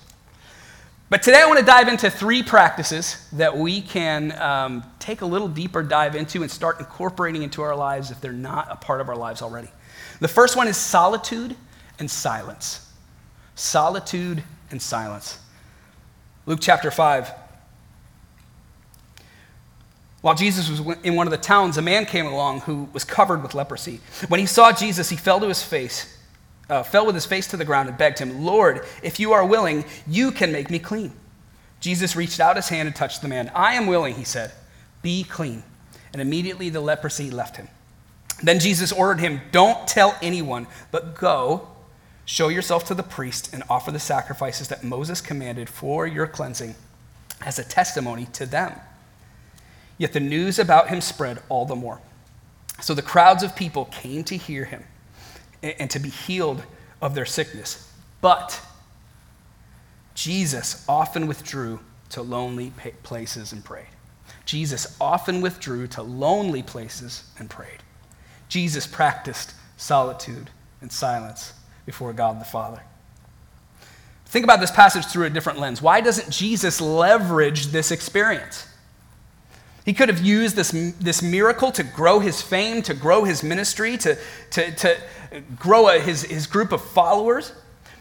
But 1.10 1.22
today 1.22 1.40
I 1.40 1.46
want 1.46 1.58
to 1.58 1.64
dive 1.64 1.88
into 1.88 2.10
three 2.10 2.42
practices 2.42 3.26
that 3.32 3.56
we 3.56 3.80
can 3.80 4.30
um, 4.32 4.84
take 4.98 5.22
a 5.22 5.26
little 5.26 5.48
deeper 5.48 5.82
dive 5.82 6.14
into 6.14 6.42
and 6.42 6.50
start 6.50 6.78
incorporating 6.80 7.42
into 7.42 7.62
our 7.62 7.74
lives 7.74 8.10
if 8.10 8.20
they're 8.20 8.30
not 8.30 8.68
a 8.70 8.76
part 8.76 9.00
of 9.00 9.08
our 9.08 9.16
lives 9.16 9.40
already. 9.40 9.70
The 10.20 10.28
first 10.28 10.54
one 10.54 10.68
is 10.68 10.76
solitude 10.76 11.56
and 11.98 12.10
silence. 12.10 12.92
Solitude 13.54 14.42
and 14.70 14.82
silence. 14.82 15.38
Luke 16.44 16.58
chapter 16.60 16.90
5. 16.90 17.30
While 20.20 20.34
Jesus 20.34 20.68
was 20.68 20.98
in 21.04 21.14
one 21.14 21.26
of 21.26 21.30
the 21.30 21.38
towns, 21.38 21.78
a 21.78 21.82
man 21.82 22.04
came 22.04 22.26
along 22.26 22.60
who 22.60 22.86
was 22.92 23.04
covered 23.04 23.42
with 23.42 23.54
leprosy. 23.54 24.00
When 24.28 24.40
he 24.40 24.46
saw 24.46 24.72
Jesus, 24.72 25.08
he 25.08 25.16
fell 25.16 25.40
to 25.40 25.48
his 25.48 25.62
face 25.62 26.17
uh, 26.70 26.82
fell 26.82 27.06
with 27.06 27.14
his 27.14 27.26
face 27.26 27.46
to 27.48 27.56
the 27.56 27.64
ground 27.64 27.88
and 27.88 27.98
begged 27.98 28.18
him, 28.18 28.44
Lord, 28.44 28.84
if 29.02 29.18
you 29.18 29.32
are 29.32 29.44
willing, 29.44 29.84
you 30.06 30.30
can 30.30 30.52
make 30.52 30.70
me 30.70 30.78
clean. 30.78 31.12
Jesus 31.80 32.16
reached 32.16 32.40
out 32.40 32.56
his 32.56 32.68
hand 32.68 32.88
and 32.88 32.96
touched 32.96 33.22
the 33.22 33.28
man. 33.28 33.50
I 33.54 33.74
am 33.74 33.86
willing, 33.86 34.14
he 34.14 34.24
said. 34.24 34.52
Be 35.02 35.24
clean. 35.24 35.62
And 36.12 36.20
immediately 36.20 36.70
the 36.70 36.80
leprosy 36.80 37.30
left 37.30 37.56
him. 37.56 37.68
Then 38.42 38.58
Jesus 38.58 38.92
ordered 38.92 39.20
him, 39.20 39.40
Don't 39.52 39.86
tell 39.86 40.16
anyone, 40.20 40.66
but 40.90 41.14
go, 41.14 41.68
show 42.24 42.48
yourself 42.48 42.84
to 42.86 42.94
the 42.94 43.02
priest, 43.02 43.52
and 43.52 43.62
offer 43.68 43.90
the 43.90 43.98
sacrifices 43.98 44.68
that 44.68 44.84
Moses 44.84 45.20
commanded 45.20 45.68
for 45.68 46.06
your 46.06 46.26
cleansing 46.26 46.74
as 47.44 47.58
a 47.58 47.64
testimony 47.64 48.26
to 48.34 48.46
them. 48.46 48.74
Yet 49.96 50.12
the 50.12 50.20
news 50.20 50.58
about 50.58 50.88
him 50.88 51.00
spread 51.00 51.40
all 51.48 51.64
the 51.64 51.74
more. 51.74 52.00
So 52.80 52.94
the 52.94 53.02
crowds 53.02 53.42
of 53.42 53.56
people 53.56 53.86
came 53.86 54.22
to 54.24 54.36
hear 54.36 54.64
him 54.64 54.84
and 55.62 55.90
to 55.90 55.98
be 55.98 56.08
healed 56.08 56.62
of 57.00 57.14
their 57.14 57.26
sickness. 57.26 57.92
But 58.20 58.60
Jesus 60.14 60.84
often 60.88 61.26
withdrew 61.26 61.80
to 62.10 62.22
lonely 62.22 62.72
places 63.02 63.52
and 63.52 63.64
prayed. 63.64 63.86
Jesus 64.44 64.96
often 65.00 65.40
withdrew 65.40 65.86
to 65.88 66.02
lonely 66.02 66.62
places 66.62 67.30
and 67.38 67.50
prayed. 67.50 67.82
Jesus 68.48 68.86
practiced 68.86 69.54
solitude 69.76 70.50
and 70.80 70.90
silence 70.90 71.52
before 71.86 72.12
God 72.12 72.40
the 72.40 72.44
Father. 72.44 72.82
Think 74.26 74.44
about 74.44 74.60
this 74.60 74.70
passage 74.70 75.06
through 75.06 75.26
a 75.26 75.30
different 75.30 75.58
lens. 75.58 75.80
Why 75.80 76.00
doesn't 76.00 76.30
Jesus 76.30 76.80
leverage 76.80 77.68
this 77.68 77.90
experience? 77.90 78.67
He 79.88 79.94
could 79.94 80.10
have 80.10 80.20
used 80.20 80.54
this, 80.54 80.72
this 81.00 81.22
miracle 81.22 81.72
to 81.72 81.82
grow 81.82 82.18
his 82.18 82.42
fame, 82.42 82.82
to 82.82 82.92
grow 82.92 83.24
his 83.24 83.42
ministry, 83.42 83.96
to, 83.96 84.18
to, 84.50 84.70
to 84.70 84.98
grow 85.58 85.88
a, 85.88 85.98
his, 85.98 86.24
his 86.24 86.46
group 86.46 86.72
of 86.72 86.84
followers. 86.84 87.54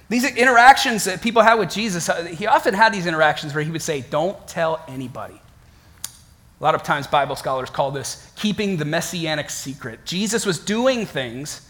These 0.09 0.25
interactions 0.35 1.05
that 1.05 1.21
people 1.21 1.43
had 1.43 1.53
with 1.53 1.69
Jesus, 1.69 2.09
uh, 2.09 2.25
he 2.25 2.45
often 2.45 2.73
had 2.73 2.93
these 2.93 3.05
interactions 3.05 3.55
where 3.55 3.63
he 3.63 3.71
would 3.71 3.81
say, 3.81 4.01
Don't 4.01 4.45
tell 4.49 4.83
anybody. 4.89 5.39
A 6.59 6.61
lot 6.61 6.75
of 6.75 6.83
times, 6.83 7.07
Bible 7.07 7.37
scholars 7.37 7.69
call 7.69 7.91
this 7.91 8.29
keeping 8.35 8.75
the 8.75 8.83
messianic 8.83 9.49
secret. 9.49 10.03
Jesus 10.03 10.45
was 10.45 10.59
doing 10.59 11.05
things 11.05 11.69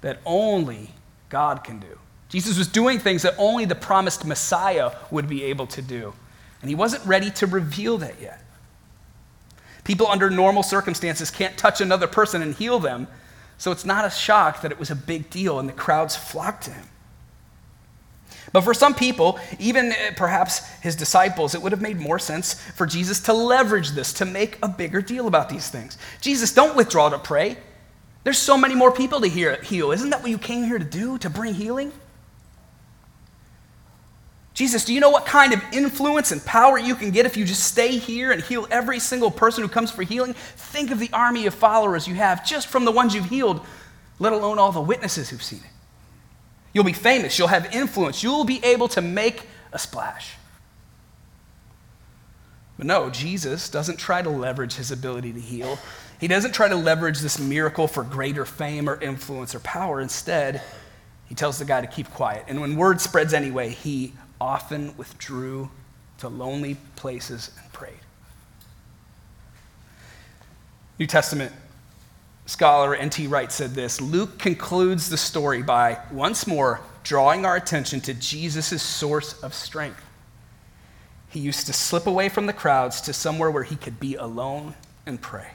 that 0.00 0.20
only 0.24 0.92
God 1.28 1.64
can 1.64 1.80
do. 1.80 1.98
Jesus 2.28 2.56
was 2.56 2.68
doing 2.68 3.00
things 3.00 3.22
that 3.22 3.34
only 3.36 3.64
the 3.64 3.74
promised 3.74 4.24
Messiah 4.26 4.92
would 5.10 5.28
be 5.28 5.42
able 5.42 5.66
to 5.66 5.82
do. 5.82 6.12
And 6.60 6.68
he 6.68 6.76
wasn't 6.76 7.04
ready 7.04 7.32
to 7.32 7.48
reveal 7.48 7.98
that 7.98 8.20
yet. 8.22 8.44
People 9.86 10.08
under 10.08 10.28
normal 10.28 10.64
circumstances 10.64 11.30
can't 11.30 11.56
touch 11.56 11.80
another 11.80 12.08
person 12.08 12.42
and 12.42 12.56
heal 12.56 12.80
them, 12.80 13.06
so 13.56 13.70
it's 13.70 13.84
not 13.84 14.04
a 14.04 14.10
shock 14.10 14.60
that 14.62 14.72
it 14.72 14.80
was 14.80 14.90
a 14.90 14.96
big 14.96 15.30
deal 15.30 15.60
and 15.60 15.68
the 15.68 15.72
crowds 15.72 16.16
flocked 16.16 16.64
to 16.64 16.72
him. 16.72 16.88
But 18.52 18.62
for 18.62 18.74
some 18.74 18.96
people, 18.96 19.38
even 19.60 19.92
eh, 19.92 20.10
perhaps 20.16 20.68
his 20.80 20.96
disciples, 20.96 21.54
it 21.54 21.62
would 21.62 21.70
have 21.70 21.80
made 21.80 22.00
more 22.00 22.18
sense 22.18 22.54
for 22.54 22.84
Jesus 22.84 23.20
to 23.20 23.32
leverage 23.32 23.90
this, 23.92 24.12
to 24.14 24.24
make 24.24 24.58
a 24.60 24.68
bigger 24.68 25.00
deal 25.00 25.28
about 25.28 25.48
these 25.48 25.68
things. 25.68 25.98
Jesus, 26.20 26.52
don't 26.52 26.74
withdraw 26.74 27.08
to 27.08 27.18
pray. 27.20 27.56
There's 28.24 28.38
so 28.38 28.58
many 28.58 28.74
more 28.74 28.90
people 28.90 29.20
to 29.20 29.28
heal. 29.28 29.92
Isn't 29.92 30.10
that 30.10 30.20
what 30.20 30.30
you 30.32 30.38
came 30.38 30.64
here 30.64 30.80
to 30.80 30.84
do, 30.84 31.16
to 31.18 31.30
bring 31.30 31.54
healing? 31.54 31.92
Jesus, 34.56 34.86
do 34.86 34.94
you 34.94 35.00
know 35.00 35.10
what 35.10 35.26
kind 35.26 35.52
of 35.52 35.62
influence 35.70 36.32
and 36.32 36.42
power 36.42 36.78
you 36.78 36.94
can 36.94 37.10
get 37.10 37.26
if 37.26 37.36
you 37.36 37.44
just 37.44 37.62
stay 37.64 37.98
here 37.98 38.32
and 38.32 38.42
heal 38.42 38.66
every 38.70 38.98
single 38.98 39.30
person 39.30 39.62
who 39.62 39.68
comes 39.68 39.90
for 39.90 40.02
healing? 40.02 40.32
Think 40.32 40.90
of 40.90 40.98
the 40.98 41.10
army 41.12 41.44
of 41.44 41.52
followers 41.52 42.08
you 42.08 42.14
have 42.14 42.42
just 42.42 42.68
from 42.68 42.86
the 42.86 42.90
ones 42.90 43.14
you've 43.14 43.26
healed, 43.26 43.60
let 44.18 44.32
alone 44.32 44.58
all 44.58 44.72
the 44.72 44.80
witnesses 44.80 45.28
who've 45.28 45.42
seen 45.42 45.58
it. 45.58 45.70
You'll 46.72 46.84
be 46.84 46.94
famous, 46.94 47.38
you'll 47.38 47.48
have 47.48 47.74
influence, 47.74 48.22
you'll 48.22 48.44
be 48.44 48.64
able 48.64 48.88
to 48.88 49.02
make 49.02 49.42
a 49.74 49.78
splash. 49.78 50.36
But 52.78 52.86
no, 52.86 53.10
Jesus 53.10 53.68
doesn't 53.68 53.98
try 53.98 54.22
to 54.22 54.30
leverage 54.30 54.72
his 54.72 54.90
ability 54.90 55.34
to 55.34 55.40
heal. 55.40 55.78
He 56.18 56.28
doesn't 56.28 56.52
try 56.52 56.70
to 56.70 56.76
leverage 56.76 57.20
this 57.20 57.38
miracle 57.38 57.88
for 57.88 58.04
greater 58.04 58.46
fame 58.46 58.88
or 58.88 58.98
influence 59.02 59.54
or 59.54 59.60
power. 59.60 60.00
Instead, 60.00 60.62
he 61.26 61.34
tells 61.34 61.58
the 61.58 61.66
guy 61.66 61.82
to 61.82 61.86
keep 61.86 62.10
quiet. 62.12 62.46
And 62.48 62.58
when 62.58 62.74
word 62.76 63.02
spreads 63.02 63.34
anyway, 63.34 63.68
he 63.68 64.14
often 64.40 64.96
withdrew 64.96 65.70
to 66.18 66.28
lonely 66.28 66.76
places 66.96 67.50
and 67.60 67.72
prayed. 67.72 67.94
New 70.98 71.06
Testament 71.06 71.52
scholar 72.46 72.94
N.T. 72.94 73.26
Wright 73.26 73.50
said 73.50 73.74
this 73.74 74.00
Luke 74.00 74.38
concludes 74.38 75.10
the 75.10 75.16
story 75.16 75.62
by 75.62 75.98
once 76.10 76.46
more 76.46 76.80
drawing 77.02 77.44
our 77.44 77.56
attention 77.56 78.00
to 78.00 78.14
Jesus' 78.14 78.82
source 78.82 79.40
of 79.42 79.54
strength. 79.54 80.02
He 81.28 81.40
used 81.40 81.66
to 81.66 81.72
slip 81.72 82.06
away 82.06 82.28
from 82.28 82.46
the 82.46 82.52
crowds 82.52 83.00
to 83.02 83.12
somewhere 83.12 83.50
where 83.50 83.62
he 83.62 83.76
could 83.76 84.00
be 84.00 84.14
alone 84.14 84.74
and 85.04 85.20
pray. 85.20 85.48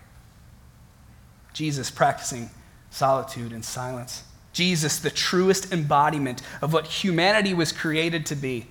Jesus 1.54 1.90
practicing 1.90 2.50
solitude 2.90 3.52
and 3.52 3.66
silence. 3.66 4.24
Jesus, 4.54 5.00
the 5.00 5.10
truest 5.10 5.72
embodiment 5.72 6.42
of 6.62 6.74
what 6.74 6.86
humanity 6.88 7.54
was 7.54 7.72
created 7.72 8.26
to 8.28 8.36
be. 8.36 8.68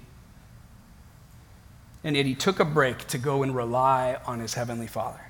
And 2.04 2.16
yet 2.16 2.26
he 2.26 2.34
took 2.34 2.60
a 2.60 2.64
break 2.64 3.06
to 3.08 3.18
go 3.18 3.42
and 3.42 3.54
rely 3.54 4.18
on 4.26 4.40
his 4.40 4.54
heavenly 4.54 4.86
Father, 4.86 5.20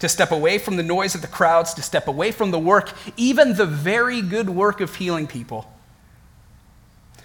to 0.00 0.08
step 0.08 0.30
away 0.30 0.58
from 0.58 0.76
the 0.76 0.82
noise 0.82 1.14
of 1.14 1.22
the 1.22 1.28
crowds, 1.28 1.74
to 1.74 1.82
step 1.82 2.08
away 2.08 2.32
from 2.32 2.50
the 2.50 2.58
work, 2.58 2.92
even 3.16 3.54
the 3.54 3.66
very 3.66 4.22
good 4.22 4.50
work 4.50 4.80
of 4.80 4.94
healing 4.94 5.26
people, 5.26 5.72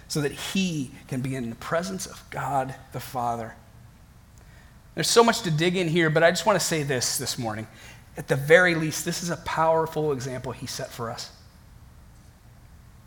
so 0.07 0.21
that 0.21 0.31
he 0.31 0.91
can 1.07 1.21
be 1.21 1.35
in 1.35 1.49
the 1.49 1.55
presence 1.55 2.05
of 2.07 2.23
God 2.29 2.73
the 2.93 2.99
Father. 2.99 3.55
There's 4.95 5.09
so 5.09 5.23
much 5.23 5.41
to 5.43 5.51
dig 5.51 5.77
in 5.77 5.87
here, 5.87 6.09
but 6.09 6.23
I 6.23 6.31
just 6.31 6.45
want 6.45 6.59
to 6.59 6.65
say 6.65 6.83
this 6.83 7.17
this 7.17 7.37
morning. 7.37 7.67
At 8.17 8.27
the 8.27 8.35
very 8.35 8.75
least, 8.75 9.05
this 9.05 9.23
is 9.23 9.29
a 9.29 9.37
powerful 9.37 10.11
example 10.11 10.51
he 10.51 10.65
set 10.65 10.89
for 10.89 11.09
us. 11.09 11.31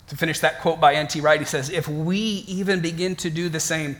To 0.08 0.16
finish 0.16 0.40
that 0.40 0.60
quote 0.60 0.80
by 0.80 0.94
N.T. 0.94 1.20
Wright, 1.20 1.40
he 1.40 1.46
says, 1.46 1.70
If 1.70 1.88
we 1.88 2.18
even 2.46 2.80
begin 2.80 3.16
to 3.16 3.30
do 3.30 3.48
the 3.48 3.60
same, 3.60 3.96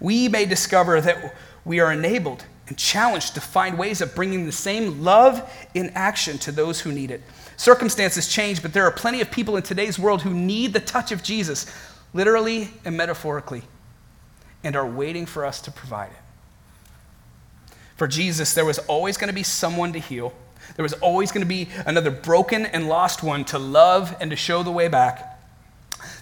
we 0.00 0.28
may 0.28 0.44
discover 0.44 1.00
that 1.00 1.34
we 1.64 1.80
are 1.80 1.92
enabled 1.92 2.44
and 2.68 2.76
challenged 2.76 3.34
to 3.34 3.40
find 3.40 3.78
ways 3.78 4.00
of 4.00 4.14
bringing 4.14 4.46
the 4.46 4.52
same 4.52 5.02
love 5.02 5.50
in 5.74 5.90
action 5.94 6.38
to 6.38 6.52
those 6.52 6.80
who 6.80 6.92
need 6.92 7.10
it. 7.10 7.22
Circumstances 7.56 8.28
change, 8.28 8.62
but 8.62 8.72
there 8.72 8.84
are 8.84 8.90
plenty 8.90 9.20
of 9.20 9.30
people 9.30 9.56
in 9.56 9.62
today's 9.62 9.98
world 9.98 10.22
who 10.22 10.32
need 10.32 10.72
the 10.72 10.80
touch 10.80 11.10
of 11.10 11.22
Jesus, 11.22 11.66
literally 12.12 12.70
and 12.84 12.96
metaphorically, 12.96 13.62
and 14.62 14.76
are 14.76 14.88
waiting 14.88 15.26
for 15.26 15.44
us 15.44 15.60
to 15.62 15.70
provide 15.70 16.10
it. 16.10 17.74
For 17.96 18.06
Jesus, 18.06 18.54
there 18.54 18.64
was 18.64 18.78
always 18.80 19.16
going 19.16 19.28
to 19.28 19.34
be 19.34 19.42
someone 19.42 19.92
to 19.92 19.98
heal. 19.98 20.32
There 20.76 20.84
was 20.84 20.92
always 20.94 21.32
going 21.32 21.42
to 21.42 21.48
be 21.48 21.68
another 21.84 22.10
broken 22.10 22.66
and 22.66 22.88
lost 22.88 23.22
one 23.22 23.44
to 23.46 23.58
love 23.58 24.14
and 24.20 24.30
to 24.30 24.36
show 24.36 24.62
the 24.62 24.70
way 24.70 24.86
back. 24.86 25.27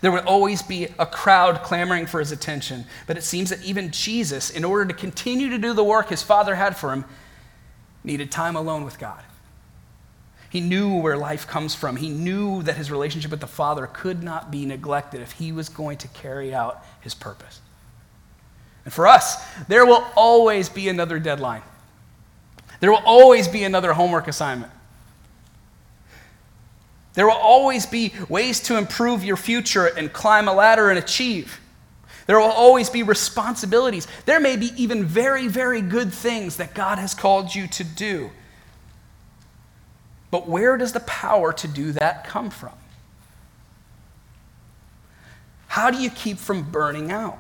There 0.00 0.12
would 0.12 0.25
always 0.25 0.62
be 0.62 0.88
a 0.99 1.07
crowd 1.07 1.62
clamoring 1.62 2.07
for 2.07 2.21
his 2.21 2.33
attention. 2.33 2.85
But 3.07 3.17
it 3.17 3.23
seems 3.23 3.50
that 3.50 3.65
even 3.65 3.91
Jesus, 3.91 4.50
in 4.50 4.65
order 4.65 4.85
to 4.87 4.95
continue 4.95 5.50
to 5.50 5.59
do 5.59 5.73
the 5.73 5.85
work 5.85 6.11
his 6.11 6.23
Father 6.23 6.55
had 6.55 6.76
for 6.76 6.93
him, 6.93 7.05
needed 8.05 8.31
time 8.31 8.57
alone 8.57 8.85
with 8.85 8.99
God. 8.99 9.23
He 10.49 10.61
knew 10.61 11.00
where 11.00 11.17
life 11.17 11.47
comes 11.47 11.75
from. 11.75 11.97
He 11.97 12.09
knew 12.09 12.62
that 12.62 12.76
his 12.76 12.91
relationship 12.91 13.31
with 13.31 13.41
the 13.41 13.47
Father 13.47 13.87
could 13.87 14.23
not 14.23 14.50
be 14.50 14.65
neglected 14.65 15.21
if 15.21 15.33
he 15.33 15.53
was 15.53 15.69
going 15.69 15.99
to 15.99 16.09
carry 16.09 16.55
out 16.55 16.85
his 17.00 17.15
purpose. 17.15 17.61
And 18.85 18.95
for 18.95 19.07
us, 19.07 19.45
there 19.65 19.85
will 19.85 20.07
always 20.15 20.69
be 20.69 20.88
another 20.88 21.19
deadline. 21.19 21.62
There 22.81 22.91
will 22.91 23.03
always 23.05 23.49
be 23.49 23.65
another 23.65 23.93
homework 23.93 24.29
assignment. 24.29 24.71
There 27.16 27.26
will 27.26 27.32
always 27.32 27.87
be 27.87 28.12
ways 28.28 28.61
to 28.61 28.76
improve 28.76 29.25
your 29.25 29.38
future 29.38 29.87
and 29.87 30.12
climb 30.12 30.49
a 30.49 30.52
ladder 30.52 30.90
and 30.90 30.99
achieve. 30.99 31.61
There 32.26 32.38
will 32.38 32.46
always 32.46 32.90
be 32.90 33.02
responsibilities. 33.02 34.06
There 34.26 34.38
may 34.38 34.56
be 34.56 34.70
even 34.76 35.04
very, 35.04 35.49
very 35.49 35.80
good 35.80 36.12
things 36.12 36.56
that 36.56 36.75
God 36.75 36.99
has 36.99 37.14
called 37.14 37.54
you 37.54 37.66
to 37.68 37.85
do. 37.85 38.30
But 40.30 40.46
where 40.46 40.76
does 40.76 40.92
the 40.92 41.00
power 41.00 41.52
to 41.54 41.66
do 41.66 41.92
that 41.92 42.26
come 42.26 42.50
from? 42.50 42.75
How 45.68 45.90
do 45.90 45.99
you 45.99 46.11
keep 46.11 46.37
from 46.37 46.70
burning 46.70 47.11
out? 47.11 47.38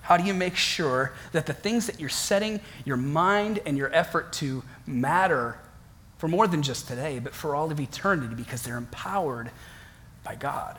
How 0.00 0.16
do 0.16 0.24
you 0.24 0.32
make 0.32 0.56
sure 0.56 1.12
that 1.32 1.44
the 1.44 1.52
things 1.52 1.86
that 1.86 2.00
you're 2.00 2.08
setting 2.08 2.60
your 2.84 2.96
mind 2.96 3.60
and 3.66 3.76
your 3.76 3.92
effort 3.92 4.32
to 4.34 4.62
matter 4.86 5.58
for 6.18 6.28
more 6.28 6.46
than 6.46 6.62
just 6.62 6.88
today, 6.88 7.18
but 7.18 7.34
for 7.34 7.54
all 7.54 7.70
of 7.70 7.80
eternity 7.80 8.34
because 8.34 8.62
they're 8.62 8.76
empowered 8.76 9.50
by 10.24 10.34
God. 10.34 10.78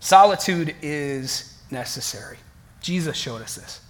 Solitude 0.00 0.74
is 0.82 1.56
necessary. 1.70 2.38
Jesus 2.80 3.16
showed 3.16 3.42
us 3.42 3.54
this. 3.54 3.80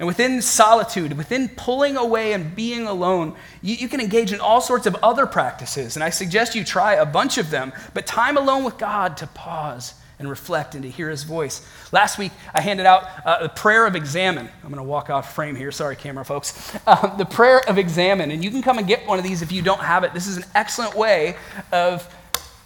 And 0.00 0.06
within 0.06 0.40
solitude, 0.40 1.16
within 1.16 1.48
pulling 1.50 1.96
away 1.96 2.32
and 2.32 2.56
being 2.56 2.86
alone, 2.86 3.36
you, 3.60 3.74
you, 3.74 3.86
can 3.86 4.00
engage 4.00 4.32
in 4.32 4.40
all 4.40 4.62
sorts 4.62 4.86
of 4.86 4.96
other 5.02 5.26
practices. 5.26 5.94
And 5.94 6.02
I 6.02 6.08
suggest 6.08 6.54
you 6.54 6.64
try 6.64 6.94
a 6.94 7.04
bunch 7.04 7.36
of 7.36 7.50
them. 7.50 7.72
But 7.92 8.06
time 8.06 8.38
alone 8.38 8.64
with 8.64 8.78
God 8.78 9.18
to 9.18 9.26
pause 9.26 9.94
and 10.20 10.30
reflect 10.30 10.74
and 10.74 10.84
to 10.84 10.90
hear 10.90 11.10
his 11.10 11.24
voice. 11.24 11.66
Last 11.92 12.18
week, 12.18 12.32
I 12.54 12.60
handed 12.60 12.86
out 12.86 13.08
uh, 13.24 13.42
the 13.42 13.48
prayer 13.48 13.86
of 13.86 13.96
examen. 13.96 14.48
I'm 14.62 14.70
going 14.70 14.76
to 14.76 14.82
walk 14.82 15.10
off 15.10 15.34
frame 15.34 15.56
here. 15.56 15.72
Sorry, 15.72 15.96
camera 15.96 16.24
folks. 16.24 16.76
Uh, 16.86 17.16
the 17.16 17.24
prayer 17.24 17.60
of 17.68 17.78
examen. 17.78 18.30
And 18.30 18.44
you 18.44 18.50
can 18.50 18.62
come 18.62 18.78
and 18.78 18.86
get 18.86 19.06
one 19.06 19.18
of 19.18 19.24
these 19.24 19.42
if 19.42 19.50
you 19.50 19.62
don't 19.62 19.80
have 19.80 20.04
it. 20.04 20.14
This 20.14 20.26
is 20.26 20.36
an 20.36 20.44
excellent 20.54 20.94
way 20.94 21.36
of, 21.72 22.08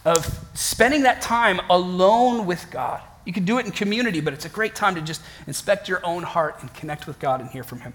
of 0.05 0.47
spending 0.55 1.03
that 1.03 1.23
time 1.23 1.61
alone 1.71 2.47
with 2.47 2.71
God. 2.71 3.01
You 3.25 3.33
can 3.33 3.45
do 3.45 3.59
it 3.59 3.67
in 3.67 3.73
community, 3.73 4.21
but 4.21 4.35
it's 4.35 4.45
a 4.45 4.51
great 4.51 4.75
time 4.75 4.95
to 4.97 5.01
just 5.01 5.23
inspect 5.47 5.89
your 5.89 6.05
own 6.05 6.23
heart 6.23 6.57
and 6.61 6.73
connect 6.75 7.07
with 7.07 7.19
God 7.19 7.41
and 7.41 7.49
hear 7.49 7.65
from 7.65 7.81
him. 7.81 7.95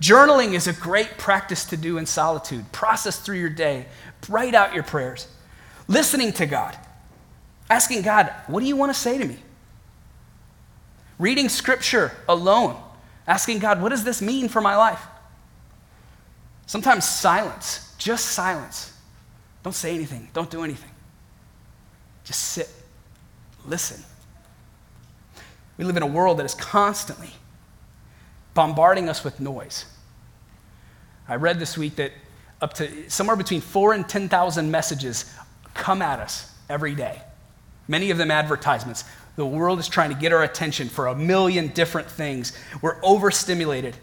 Journaling 0.00 0.54
is 0.54 0.66
a 0.66 0.72
great 0.72 1.18
practice 1.18 1.64
to 1.66 1.76
do 1.76 1.98
in 1.98 2.06
solitude. 2.06 2.70
Process 2.72 3.18
through 3.18 3.38
your 3.38 3.50
day, 3.50 3.86
write 4.28 4.54
out 4.54 4.72
your 4.72 4.84
prayers. 4.84 5.26
Listening 5.88 6.32
to 6.34 6.46
God, 6.46 6.78
asking 7.70 8.02
God, 8.02 8.30
what 8.48 8.60
do 8.60 8.66
you 8.66 8.76
want 8.76 8.92
to 8.92 8.98
say 8.98 9.16
to 9.16 9.24
me? 9.24 9.38
Reading 11.18 11.48
scripture 11.48 12.12
alone, 12.28 12.76
asking 13.26 13.60
God, 13.60 13.80
what 13.80 13.90
does 13.90 14.04
this 14.04 14.20
mean 14.20 14.48
for 14.48 14.60
my 14.60 14.76
life? 14.76 15.02
Sometimes 16.66 17.08
silence, 17.08 17.94
just 17.96 18.26
silence. 18.26 18.92
Don't 19.62 19.74
say 19.74 19.94
anything, 19.94 20.28
don't 20.32 20.50
do 20.50 20.64
anything. 20.64 20.90
Just 22.24 22.40
sit, 22.40 22.68
listen. 23.66 24.02
We 25.76 25.84
live 25.84 25.96
in 25.96 26.02
a 26.02 26.06
world 26.06 26.38
that 26.38 26.44
is 26.44 26.54
constantly 26.54 27.30
bombarding 28.52 29.08
us 29.08 29.24
with 29.24 29.40
noise. 29.40 29.86
I 31.28 31.36
read 31.36 31.58
this 31.58 31.78
week 31.78 31.96
that 31.96 32.12
up 32.60 32.74
to 32.74 33.08
somewhere 33.08 33.36
between 33.36 33.60
four 33.60 33.94
and 33.94 34.06
10,000 34.06 34.70
messages 34.70 35.32
come 35.74 36.02
at 36.02 36.18
us 36.18 36.52
every 36.68 36.94
day. 36.94 37.22
Many 37.90 38.12
of 38.12 38.18
them 38.18 38.30
advertisements. 38.30 39.02
The 39.34 39.44
world 39.44 39.80
is 39.80 39.88
trying 39.88 40.10
to 40.10 40.14
get 40.14 40.32
our 40.32 40.44
attention 40.44 40.88
for 40.88 41.08
a 41.08 41.14
million 41.16 41.66
different 41.68 42.08
things. 42.08 42.56
We're 42.80 42.98
overstimulated. 43.02 43.96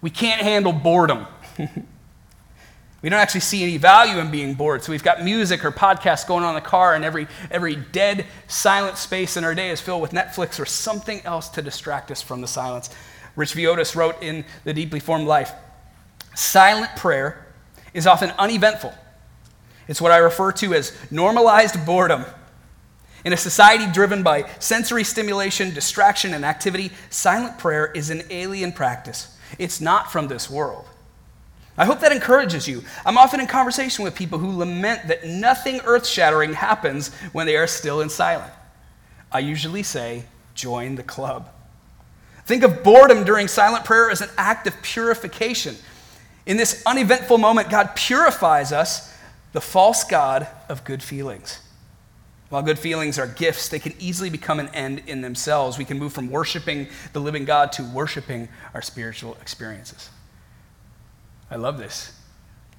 We 0.00 0.10
can't 0.10 0.42
handle 0.42 0.72
boredom. 0.72 1.28
we 1.58 3.08
don't 3.08 3.20
actually 3.20 3.42
see 3.42 3.62
any 3.62 3.76
value 3.76 4.18
in 4.18 4.32
being 4.32 4.54
bored. 4.54 4.82
So 4.82 4.90
we've 4.90 5.04
got 5.04 5.22
music 5.22 5.64
or 5.64 5.70
podcasts 5.70 6.26
going 6.26 6.42
on 6.42 6.56
in 6.56 6.60
the 6.60 6.68
car, 6.68 6.96
and 6.96 7.04
every, 7.04 7.28
every 7.52 7.76
dead, 7.76 8.26
silent 8.48 8.98
space 8.98 9.36
in 9.36 9.44
our 9.44 9.54
day 9.54 9.70
is 9.70 9.80
filled 9.80 10.02
with 10.02 10.10
Netflix 10.10 10.58
or 10.58 10.66
something 10.66 11.20
else 11.24 11.50
to 11.50 11.62
distract 11.62 12.10
us 12.10 12.20
from 12.20 12.40
the 12.40 12.48
silence. 12.48 12.90
Rich 13.36 13.54
Villodas 13.54 13.94
wrote 13.94 14.20
in 14.24 14.44
The 14.64 14.74
Deeply 14.74 14.98
Formed 14.98 15.28
Life 15.28 15.52
Silent 16.34 16.96
prayer 16.96 17.46
is 17.94 18.08
often 18.08 18.30
uneventful. 18.40 18.92
It's 19.86 20.00
what 20.00 20.10
I 20.10 20.16
refer 20.16 20.50
to 20.50 20.74
as 20.74 20.96
normalized 21.12 21.86
boredom. 21.86 22.24
In 23.24 23.32
a 23.32 23.36
society 23.36 23.86
driven 23.92 24.22
by 24.22 24.48
sensory 24.58 25.04
stimulation, 25.04 25.74
distraction, 25.74 26.34
and 26.34 26.44
activity, 26.44 26.90
silent 27.10 27.58
prayer 27.58 27.92
is 27.92 28.10
an 28.10 28.22
alien 28.30 28.72
practice. 28.72 29.36
It's 29.58 29.80
not 29.80 30.10
from 30.10 30.28
this 30.28 30.48
world. 30.48 30.86
I 31.76 31.84
hope 31.84 32.00
that 32.00 32.12
encourages 32.12 32.68
you. 32.68 32.82
I'm 33.06 33.18
often 33.18 33.40
in 33.40 33.46
conversation 33.46 34.04
with 34.04 34.14
people 34.14 34.38
who 34.38 34.56
lament 34.56 35.08
that 35.08 35.26
nothing 35.26 35.80
earth 35.84 36.06
shattering 36.06 36.52
happens 36.52 37.14
when 37.32 37.46
they 37.46 37.56
are 37.56 37.66
still 37.66 38.00
and 38.00 38.10
silent. 38.10 38.52
I 39.32 39.38
usually 39.38 39.82
say, 39.82 40.24
join 40.54 40.96
the 40.96 41.02
club. 41.02 41.48
Think 42.44 42.64
of 42.64 42.82
boredom 42.82 43.24
during 43.24 43.48
silent 43.48 43.84
prayer 43.84 44.10
as 44.10 44.20
an 44.20 44.30
act 44.36 44.66
of 44.66 44.82
purification. 44.82 45.76
In 46.46 46.56
this 46.56 46.82
uneventful 46.84 47.38
moment, 47.38 47.70
God 47.70 47.94
purifies 47.94 48.72
us, 48.72 49.14
the 49.52 49.60
false 49.60 50.04
God 50.04 50.48
of 50.68 50.84
good 50.84 51.02
feelings. 51.02 51.60
While 52.50 52.62
good 52.62 52.78
feelings 52.78 53.18
are 53.18 53.26
gifts, 53.26 53.68
they 53.68 53.78
can 53.78 53.94
easily 53.98 54.28
become 54.28 54.60
an 54.60 54.68
end 54.68 55.02
in 55.06 55.22
themselves. 55.22 55.78
We 55.78 55.84
can 55.84 55.98
move 55.98 56.12
from 56.12 56.30
worshiping 56.30 56.88
the 57.12 57.20
living 57.20 57.44
God 57.44 57.72
to 57.72 57.84
worshiping 57.84 58.48
our 58.74 58.82
spiritual 58.82 59.38
experiences. 59.40 60.10
I 61.50 61.56
love 61.56 61.78
this. 61.78 62.12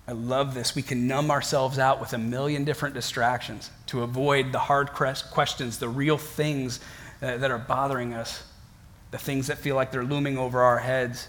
I 0.08 0.12
love 0.12 0.54
this. 0.54 0.76
We 0.76 0.82
can 0.82 1.08
numb 1.08 1.32
ourselves 1.32 1.80
out 1.80 2.00
with 2.00 2.14
a 2.14 2.18
million 2.18 2.66
different 2.66 2.94
distractions 2.94 3.72
to 3.88 4.04
avoid 4.04 4.52
the 4.52 4.60
hard 4.60 4.92
questions, 4.92 5.80
the 5.80 5.90
real 5.90 6.18
things 6.18 6.80
that 7.20 7.50
are 7.50 7.58
bothering 7.58 8.14
us 8.14 8.44
the 9.12 9.18
things 9.18 9.48
that 9.48 9.58
feel 9.58 9.76
like 9.76 9.92
they're 9.92 10.06
looming 10.06 10.38
over 10.38 10.62
our 10.62 10.80
heads. 10.80 11.28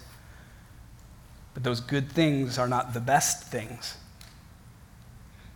But 1.53 1.63
those 1.63 1.81
good 1.81 2.09
things 2.09 2.57
are 2.57 2.67
not 2.67 2.93
the 2.93 3.01
best 3.01 3.43
things. 3.43 3.97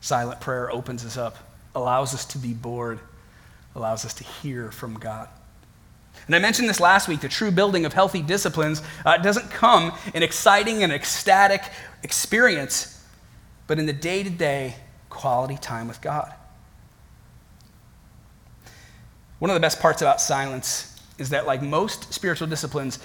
Silent 0.01 0.41
prayer 0.41 0.69
opens 0.69 1.05
us 1.05 1.17
up, 1.17 1.37
allows 1.77 2.13
us 2.13 2.25
to 2.25 2.37
be 2.37 2.53
bored, 2.53 2.99
allows 3.75 4.05
us 4.05 4.13
to 4.15 4.23
hear 4.23 4.71
from 4.71 4.95
God. 4.95 5.29
And 6.25 6.35
I 6.35 6.39
mentioned 6.39 6.67
this 6.67 6.79
last 6.79 7.07
week 7.07 7.21
the 7.21 7.29
true 7.29 7.51
building 7.51 7.85
of 7.85 7.93
healthy 7.93 8.21
disciplines 8.21 8.81
uh, 9.05 9.17
doesn't 9.17 9.51
come 9.51 9.93
in 10.13 10.23
exciting 10.23 10.83
and 10.83 10.91
ecstatic 10.91 11.61
experience, 12.03 13.05
but 13.67 13.79
in 13.79 13.85
the 13.85 13.93
day 13.93 14.23
to 14.23 14.29
day 14.29 14.75
quality 15.09 15.57
time 15.57 15.87
with 15.87 16.01
God. 16.01 16.33
One 19.39 19.51
of 19.51 19.53
the 19.53 19.61
best 19.61 19.79
parts 19.79 20.01
about 20.01 20.19
silence 20.19 20.99
is 21.19 21.29
that, 21.29 21.45
like 21.45 21.61
most 21.61 22.13
spiritual 22.13 22.47
disciplines, 22.47 22.99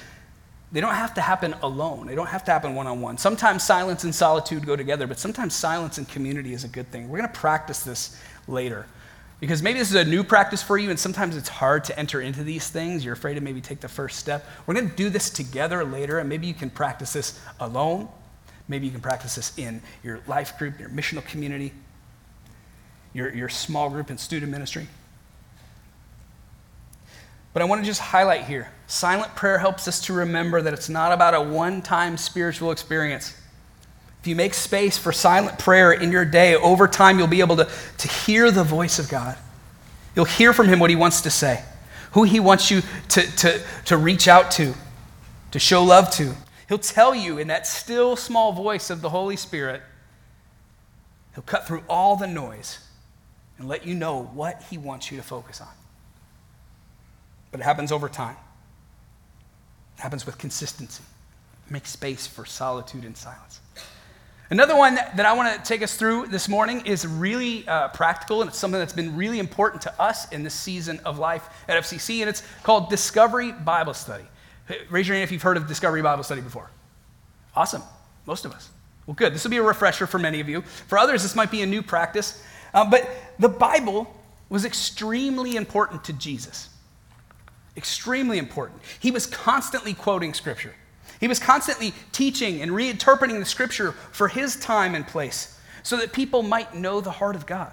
they 0.72 0.80
don't 0.80 0.94
have 0.94 1.12
to 1.14 1.20
happen 1.20 1.54
alone. 1.62 2.06
They 2.06 2.14
don't 2.14 2.28
have 2.28 2.44
to 2.44 2.50
happen 2.50 2.74
one 2.74 2.86
on 2.86 3.02
one. 3.02 3.18
Sometimes 3.18 3.62
silence 3.62 4.04
and 4.04 4.14
solitude 4.14 4.64
go 4.64 4.74
together, 4.74 5.06
but 5.06 5.18
sometimes 5.18 5.54
silence 5.54 5.98
and 5.98 6.08
community 6.08 6.54
is 6.54 6.64
a 6.64 6.68
good 6.68 6.90
thing. 6.90 7.10
We're 7.10 7.18
going 7.18 7.30
to 7.30 7.38
practice 7.38 7.80
this 7.80 8.18
later. 8.48 8.86
Because 9.38 9.62
maybe 9.62 9.80
this 9.80 9.90
is 9.90 9.96
a 9.96 10.04
new 10.04 10.24
practice 10.24 10.62
for 10.62 10.78
you, 10.78 10.88
and 10.88 10.98
sometimes 10.98 11.36
it's 11.36 11.48
hard 11.48 11.84
to 11.84 11.98
enter 11.98 12.22
into 12.22 12.42
these 12.42 12.70
things. 12.70 13.04
You're 13.04 13.12
afraid 13.12 13.34
to 13.34 13.42
maybe 13.42 13.60
take 13.60 13.80
the 13.80 13.88
first 13.88 14.18
step. 14.18 14.46
We're 14.64 14.74
going 14.74 14.88
to 14.88 14.96
do 14.96 15.10
this 15.10 15.28
together 15.28 15.84
later, 15.84 16.20
and 16.20 16.28
maybe 16.28 16.46
you 16.46 16.54
can 16.54 16.70
practice 16.70 17.12
this 17.12 17.38
alone. 17.60 18.08
Maybe 18.66 18.86
you 18.86 18.92
can 18.92 19.00
practice 19.00 19.34
this 19.34 19.52
in 19.58 19.82
your 20.02 20.20
life 20.26 20.56
group, 20.58 20.78
your 20.80 20.88
missional 20.88 21.24
community, 21.26 21.72
your, 23.12 23.34
your 23.34 23.50
small 23.50 23.90
group 23.90 24.08
and 24.08 24.18
student 24.18 24.50
ministry. 24.50 24.86
But 27.52 27.60
I 27.60 27.66
want 27.66 27.82
to 27.82 27.86
just 27.86 28.00
highlight 28.00 28.44
here 28.44 28.70
silent 28.92 29.34
prayer 29.34 29.58
helps 29.58 29.88
us 29.88 30.00
to 30.02 30.12
remember 30.12 30.62
that 30.62 30.72
it's 30.72 30.88
not 30.88 31.12
about 31.12 31.34
a 31.34 31.40
one 31.40 31.82
time 31.82 32.16
spiritual 32.16 32.70
experience. 32.70 33.34
If 34.20 34.26
you 34.26 34.36
make 34.36 34.54
space 34.54 34.96
for 34.96 35.12
silent 35.12 35.58
prayer 35.58 35.92
in 35.92 36.12
your 36.12 36.24
day, 36.24 36.54
over 36.54 36.86
time 36.86 37.18
you'll 37.18 37.26
be 37.26 37.40
able 37.40 37.56
to, 37.56 37.68
to 37.98 38.08
hear 38.08 38.50
the 38.50 38.62
voice 38.62 38.98
of 38.98 39.08
God. 39.08 39.36
You'll 40.14 40.26
hear 40.26 40.52
from 40.52 40.68
Him 40.68 40.78
what 40.78 40.90
He 40.90 40.96
wants 40.96 41.22
to 41.22 41.30
say, 41.30 41.64
who 42.12 42.22
He 42.22 42.38
wants 42.38 42.70
you 42.70 42.82
to, 43.08 43.22
to, 43.36 43.62
to 43.86 43.96
reach 43.96 44.28
out 44.28 44.50
to, 44.52 44.74
to 45.50 45.58
show 45.58 45.82
love 45.82 46.10
to. 46.12 46.34
He'll 46.68 46.78
tell 46.78 47.14
you 47.14 47.38
in 47.38 47.48
that 47.48 47.66
still 47.66 48.14
small 48.14 48.52
voice 48.52 48.90
of 48.90 49.00
the 49.00 49.10
Holy 49.10 49.36
Spirit, 49.36 49.82
He'll 51.34 51.42
cut 51.42 51.66
through 51.66 51.82
all 51.88 52.16
the 52.16 52.26
noise 52.28 52.78
and 53.58 53.66
let 53.66 53.86
you 53.86 53.94
know 53.94 54.22
what 54.22 54.62
He 54.70 54.78
wants 54.78 55.10
you 55.10 55.16
to 55.16 55.22
focus 55.24 55.60
on 55.60 55.68
but 57.52 57.60
it 57.60 57.64
happens 57.64 57.92
over 57.92 58.08
time. 58.08 58.36
Happens 60.02 60.26
with 60.26 60.36
consistency. 60.36 61.04
Make 61.70 61.86
space 61.86 62.26
for 62.26 62.44
solitude 62.44 63.04
and 63.04 63.16
silence. 63.16 63.60
Another 64.50 64.74
one 64.74 64.96
that, 64.96 65.16
that 65.16 65.26
I 65.26 65.32
want 65.32 65.56
to 65.56 65.62
take 65.64 65.80
us 65.80 65.94
through 65.96 66.26
this 66.26 66.48
morning 66.48 66.84
is 66.84 67.06
really 67.06 67.68
uh, 67.68 67.86
practical, 67.86 68.42
and 68.42 68.48
it's 68.48 68.58
something 68.58 68.80
that's 68.80 68.92
been 68.92 69.14
really 69.14 69.38
important 69.38 69.80
to 69.82 70.02
us 70.02 70.28
in 70.32 70.42
this 70.42 70.54
season 70.54 70.98
of 71.04 71.20
life 71.20 71.48
at 71.68 71.80
FCC, 71.80 72.18
and 72.18 72.28
it's 72.28 72.42
called 72.64 72.90
Discovery 72.90 73.52
Bible 73.52 73.94
Study. 73.94 74.24
Raise 74.90 75.06
your 75.06 75.14
hand 75.14 75.22
if 75.22 75.30
you've 75.30 75.40
heard 75.40 75.56
of 75.56 75.68
Discovery 75.68 76.02
Bible 76.02 76.24
Study 76.24 76.40
before. 76.40 76.68
Awesome. 77.54 77.84
Most 78.26 78.44
of 78.44 78.52
us. 78.52 78.70
Well, 79.06 79.14
good. 79.14 79.32
This 79.32 79.44
will 79.44 79.52
be 79.52 79.58
a 79.58 79.62
refresher 79.62 80.08
for 80.08 80.18
many 80.18 80.40
of 80.40 80.48
you. 80.48 80.62
For 80.88 80.98
others, 80.98 81.22
this 81.22 81.36
might 81.36 81.52
be 81.52 81.62
a 81.62 81.66
new 81.66 81.80
practice. 81.80 82.42
Uh, 82.74 82.90
but 82.90 83.08
the 83.38 83.48
Bible 83.48 84.12
was 84.48 84.64
extremely 84.64 85.54
important 85.54 86.02
to 86.06 86.12
Jesus. 86.12 86.70
Extremely 87.76 88.38
important. 88.38 88.80
He 89.00 89.10
was 89.10 89.26
constantly 89.26 89.94
quoting 89.94 90.34
Scripture. 90.34 90.74
He 91.20 91.28
was 91.28 91.38
constantly 91.38 91.94
teaching 92.10 92.62
and 92.62 92.72
reinterpreting 92.72 93.38
the 93.38 93.44
Scripture 93.44 93.92
for 94.12 94.28
his 94.28 94.56
time 94.56 94.94
and 94.94 95.06
place 95.06 95.58
so 95.82 95.96
that 95.96 96.12
people 96.12 96.42
might 96.42 96.74
know 96.74 97.00
the 97.00 97.10
heart 97.10 97.36
of 97.36 97.46
God. 97.46 97.72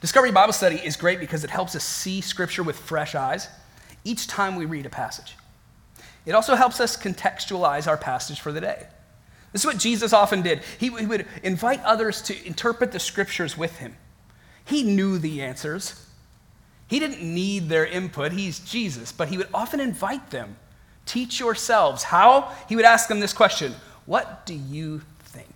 Discovery 0.00 0.30
Bible 0.30 0.52
Study 0.52 0.76
is 0.76 0.96
great 0.96 1.20
because 1.20 1.44
it 1.44 1.50
helps 1.50 1.74
us 1.74 1.84
see 1.84 2.20
Scripture 2.20 2.62
with 2.62 2.78
fresh 2.78 3.14
eyes 3.14 3.48
each 4.04 4.26
time 4.26 4.56
we 4.56 4.64
read 4.64 4.86
a 4.86 4.90
passage. 4.90 5.36
It 6.24 6.34
also 6.34 6.54
helps 6.54 6.80
us 6.80 6.96
contextualize 6.96 7.86
our 7.86 7.96
passage 7.96 8.40
for 8.40 8.52
the 8.52 8.60
day. 8.60 8.86
This 9.52 9.62
is 9.62 9.66
what 9.66 9.78
Jesus 9.78 10.12
often 10.12 10.42
did. 10.42 10.62
He, 10.78 10.90
would 10.90 11.26
invite 11.42 11.82
others 11.82 12.22
to 12.22 12.46
interpret 12.46 12.92
the 12.92 13.00
Scriptures 13.00 13.58
with 13.58 13.78
him. 13.78 13.96
He 14.64 14.82
knew 14.82 15.18
the 15.18 15.42
answers, 15.42 16.06
he 16.90 16.98
didn't 16.98 17.22
need 17.22 17.68
their 17.68 17.86
input, 17.86 18.32
he's 18.32 18.58
Jesus, 18.58 19.12
but 19.12 19.28
he 19.28 19.38
would 19.38 19.46
often 19.54 19.78
invite 19.78 20.30
them. 20.30 20.56
Teach 21.06 21.38
yourselves. 21.38 22.02
How? 22.02 22.52
He 22.68 22.74
would 22.74 22.84
ask 22.84 23.08
them 23.08 23.20
this 23.20 23.32
question 23.32 23.76
What 24.06 24.44
do 24.44 24.54
you 24.54 25.00
think? 25.20 25.54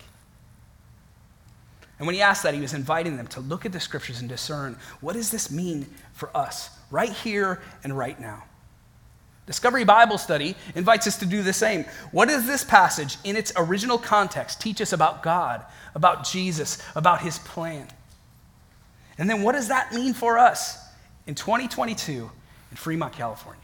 And 1.99 2.07
when 2.07 2.15
he 2.15 2.23
asked 2.23 2.45
that, 2.45 2.55
he 2.55 2.61
was 2.61 2.73
inviting 2.73 3.17
them 3.17 3.27
to 3.29 3.41
look 3.41 3.67
at 3.67 3.73
the 3.73 3.81
scriptures 3.81 4.21
and 4.21 4.29
discern 4.29 4.79
what 5.01 5.15
does 5.15 5.33
this 5.33 5.51
mean 5.51 5.87
for 6.13 6.35
us 6.37 6.71
right 6.93 7.13
here 7.13 7.61
and 7.83 7.99
right 7.99 8.19
now? 8.21 8.45
Discovery 9.47 9.83
Bible 9.83 10.19
Study 10.19 10.55
invites 10.77 11.09
us 11.09 11.19
to 11.19 11.27
do 11.27 11.43
the 11.43 11.53
same. 11.53 11.85
What 12.13 12.29
does 12.29 12.47
this 12.47 12.63
passage, 12.63 13.19
in 13.25 13.37
its 13.37 13.53
original 13.57 13.99
context, 13.99 14.61
teach 14.61 14.81
us 14.81 14.93
about 14.93 15.25
God, 15.25 15.65
about 15.97 16.25
Jesus, 16.25 16.81
about 16.95 17.23
his 17.23 17.41
plan? 17.41 17.89
And 19.19 19.29
then 19.29 19.43
what 19.43 19.53
does 19.57 19.67
that 19.67 19.93
mean 19.93 20.15
for 20.15 20.39
us 20.39 20.84
in 21.27 21.35
2022 21.35 22.31
in 22.71 22.77
Fremont, 22.77 23.13
California? 23.13 23.61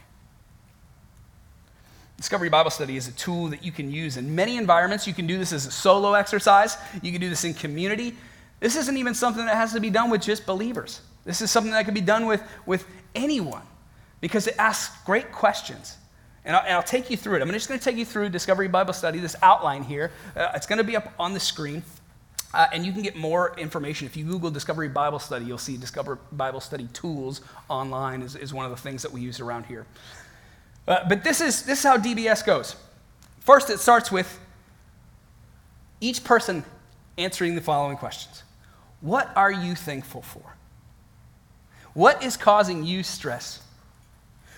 Discovery 2.17 2.49
Bible 2.49 2.69
Study 2.69 2.97
is 2.97 3.07
a 3.07 3.11
tool 3.13 3.47
that 3.47 3.63
you 3.63 3.71
can 3.71 3.91
use 3.91 4.17
in 4.17 4.35
many 4.35 4.57
environments. 4.57 5.07
You 5.07 5.13
can 5.13 5.25
do 5.25 5.39
this 5.39 5.51
as 5.51 5.65
a 5.65 5.71
solo 5.71 6.13
exercise, 6.13 6.77
you 7.01 7.11
can 7.11 7.19
do 7.19 7.29
this 7.29 7.43
in 7.43 7.53
community. 7.53 8.15
This 8.59 8.75
isn't 8.75 8.95
even 8.95 9.15
something 9.15 9.43
that 9.45 9.55
has 9.55 9.73
to 9.73 9.79
be 9.79 9.89
done 9.89 10.11
with 10.11 10.21
just 10.21 10.45
believers. 10.45 11.01
This 11.25 11.41
is 11.41 11.49
something 11.49 11.71
that 11.71 11.85
can 11.85 11.95
be 11.95 12.01
done 12.01 12.27
with, 12.27 12.43
with 12.67 12.85
anyone 13.15 13.63
because 14.21 14.45
it 14.47 14.55
asks 14.59 14.95
great 15.03 15.31
questions. 15.31 15.97
And 16.45 16.55
I'll, 16.55 16.63
and 16.63 16.73
I'll 16.73 16.83
take 16.83 17.09
you 17.09 17.17
through 17.17 17.37
it. 17.37 17.41
I'm 17.41 17.51
just 17.51 17.67
going 17.67 17.79
to 17.79 17.83
take 17.83 17.97
you 17.97 18.05
through 18.05 18.29
Discovery 18.29 18.67
Bible 18.67 18.93
Study, 18.93 19.19
this 19.19 19.35
outline 19.41 19.83
here. 19.83 20.11
Uh, 20.35 20.51
it's 20.55 20.67
going 20.67 20.77
to 20.77 20.83
be 20.83 20.95
up 20.95 21.11
on 21.19 21.33
the 21.33 21.39
screen. 21.39 21.83
Uh, 22.53 22.67
and 22.73 22.85
you 22.85 22.91
can 22.91 23.01
get 23.01 23.15
more 23.15 23.57
information. 23.57 24.05
If 24.05 24.17
you 24.17 24.25
Google 24.25 24.51
Discovery 24.51 24.89
Bible 24.89 25.19
Study, 25.19 25.45
you'll 25.45 25.57
see 25.57 25.77
Discover 25.77 26.19
Bible 26.31 26.59
Study 26.59 26.87
Tools 26.93 27.41
online, 27.69 28.21
is, 28.21 28.35
is 28.35 28.53
one 28.53 28.65
of 28.65 28.71
the 28.71 28.77
things 28.77 29.01
that 29.03 29.11
we 29.11 29.21
use 29.21 29.39
around 29.39 29.65
here. 29.65 29.85
Uh, 30.87 30.99
but 31.07 31.23
this 31.23 31.39
is, 31.39 31.63
this 31.63 31.79
is 31.79 31.85
how 31.85 31.97
DBS 31.97 32.45
goes. 32.45 32.75
First, 33.39 33.69
it 33.69 33.79
starts 33.79 34.11
with 34.11 34.39
each 36.01 36.23
person 36.23 36.65
answering 37.17 37.55
the 37.55 37.61
following 37.61 37.97
questions 37.97 38.43
What 38.99 39.31
are 39.35 39.51
you 39.51 39.75
thankful 39.75 40.21
for? 40.21 40.55
What 41.93 42.23
is 42.23 42.37
causing 42.37 42.83
you 42.83 43.03
stress? 43.03 43.61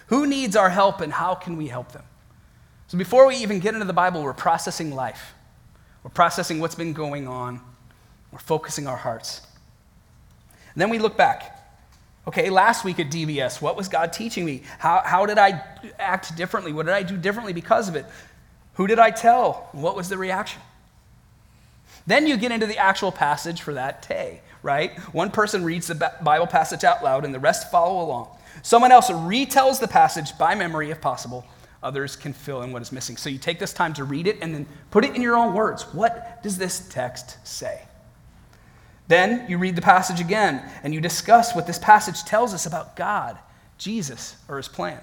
Who 0.08 0.28
needs 0.28 0.56
our 0.56 0.70
help 0.70 1.02
and 1.02 1.12
how 1.12 1.36
can 1.36 1.58
we 1.58 1.68
help 1.68 1.92
them? 1.92 2.04
So 2.88 2.98
before 2.98 3.26
we 3.26 3.38
even 3.38 3.60
get 3.60 3.74
into 3.74 3.86
the 3.86 3.94
Bible, 3.94 4.22
we're 4.22 4.34
processing 4.34 4.94
life. 4.94 5.34
We're 6.04 6.12
processing 6.12 6.60
what's 6.60 6.76
been 6.76 6.94
going 6.94 7.28
on. 7.28 7.62
We're 8.34 8.40
focusing 8.40 8.88
our 8.88 8.98
hearts. 8.98 9.42
And 10.74 10.82
then 10.82 10.90
we 10.90 10.98
look 10.98 11.16
back. 11.16 11.60
Okay, 12.28 12.50
last 12.50 12.84
week 12.84 13.00
at 13.00 13.12
DBS, 13.12 13.62
what 13.62 13.78
was 13.78 13.88
God 13.88 14.12
teaching 14.12 14.44
me? 14.44 14.64
How, 14.80 15.04
how 15.06 15.28
did 15.28 15.38
I 15.38 15.64
act 16.00 16.36
differently? 16.36 16.74
What 16.74 16.88
did 16.88 16.96
I 16.96 17.04
do 17.04 17.16
differently 17.16 17.54
because 17.54 17.88
of 17.88 17.96
it? 17.96 18.08
Who 18.74 18.88
did 18.88 18.98
I 18.98 19.12
tell? 19.12 19.70
What 19.72 19.96
was 19.96 20.10
the 20.10 20.18
reaction? 20.18 20.62
Then 22.08 22.26
you 22.26 22.36
get 22.38 22.52
into 22.52 22.66
the 22.66 22.80
actual 22.80 23.12
passage 23.12 23.62
for 23.62 23.76
that 23.76 24.08
day, 24.08 24.42
right? 24.64 24.98
One 25.14 25.30
person 25.30 25.64
reads 25.64 25.86
the 25.86 26.12
Bible 26.24 26.48
passage 26.48 26.84
out 26.84 27.04
loud 27.04 27.26
and 27.26 27.36
the 27.36 27.40
rest 27.40 27.70
follow 27.70 28.04
along. 28.04 28.30
Someone 28.64 28.92
else 28.92 29.12
retells 29.12 29.80
the 29.80 29.88
passage 29.88 30.36
by 30.40 30.56
memory 30.56 30.90
if 30.90 31.00
possible. 31.00 31.46
Others 31.84 32.16
can 32.16 32.34
fill 32.34 32.64
in 32.64 32.72
what 32.72 32.82
is 32.82 32.92
missing. 32.92 33.16
So 33.16 33.30
you 33.30 33.38
take 33.38 33.60
this 33.60 33.74
time 33.74 33.94
to 33.94 34.06
read 34.06 34.26
it 34.26 34.40
and 34.42 34.56
then 34.56 34.66
put 34.90 35.06
it 35.06 35.16
in 35.16 35.22
your 35.22 35.36
own 35.36 35.54
words. 35.54 35.84
What 35.94 36.42
does 36.42 36.58
this 36.58 36.88
text 36.90 37.46
say? 37.46 37.84
Then 39.08 39.46
you 39.50 39.58
read 39.58 39.76
the 39.76 39.82
passage 39.82 40.20
again 40.20 40.64
and 40.84 40.94
you 40.94 41.02
discuss 41.02 41.56
what 41.56 41.68
this 41.68 41.80
passage 41.80 42.24
tells 42.24 42.54
us 42.54 42.66
about 42.66 42.96
God, 42.96 43.38
Jesus, 43.78 44.36
or 44.48 44.58
his 44.58 44.68
plan. 44.68 45.00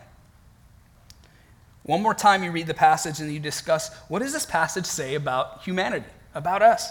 One 1.82 2.02
more 2.02 2.14
time, 2.14 2.44
you 2.44 2.50
read 2.50 2.66
the 2.66 2.74
passage 2.74 3.20
and 3.20 3.32
you 3.32 3.40
discuss 3.40 3.94
what 4.08 4.20
does 4.20 4.32
this 4.32 4.46
passage 4.46 4.86
say 4.86 5.14
about 5.14 5.62
humanity, 5.62 6.06
about 6.34 6.62
us? 6.62 6.90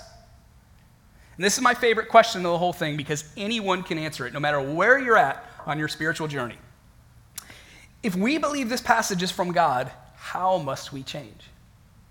And 1.37 1.45
this 1.45 1.57
is 1.57 1.63
my 1.63 1.73
favorite 1.73 2.09
question 2.09 2.45
of 2.45 2.51
the 2.51 2.57
whole 2.57 2.73
thing 2.73 2.97
because 2.97 3.23
anyone 3.37 3.81
can 3.81 3.97
answer 3.97 4.27
it, 4.27 4.33
no 4.33 4.39
matter 4.39 4.59
where 4.59 4.99
you're 4.99 5.17
at 5.17 5.45
on 5.65 5.79
your 5.79 5.87
spiritual 5.87 6.27
journey. 6.27 6.57
If 8.03 8.15
we 8.15 8.37
believe 8.37 8.69
this 8.69 8.81
passage 8.81 9.23
is 9.23 9.31
from 9.31 9.51
God, 9.51 9.91
how 10.15 10.57
must 10.57 10.91
we 10.91 11.03
change? 11.03 11.49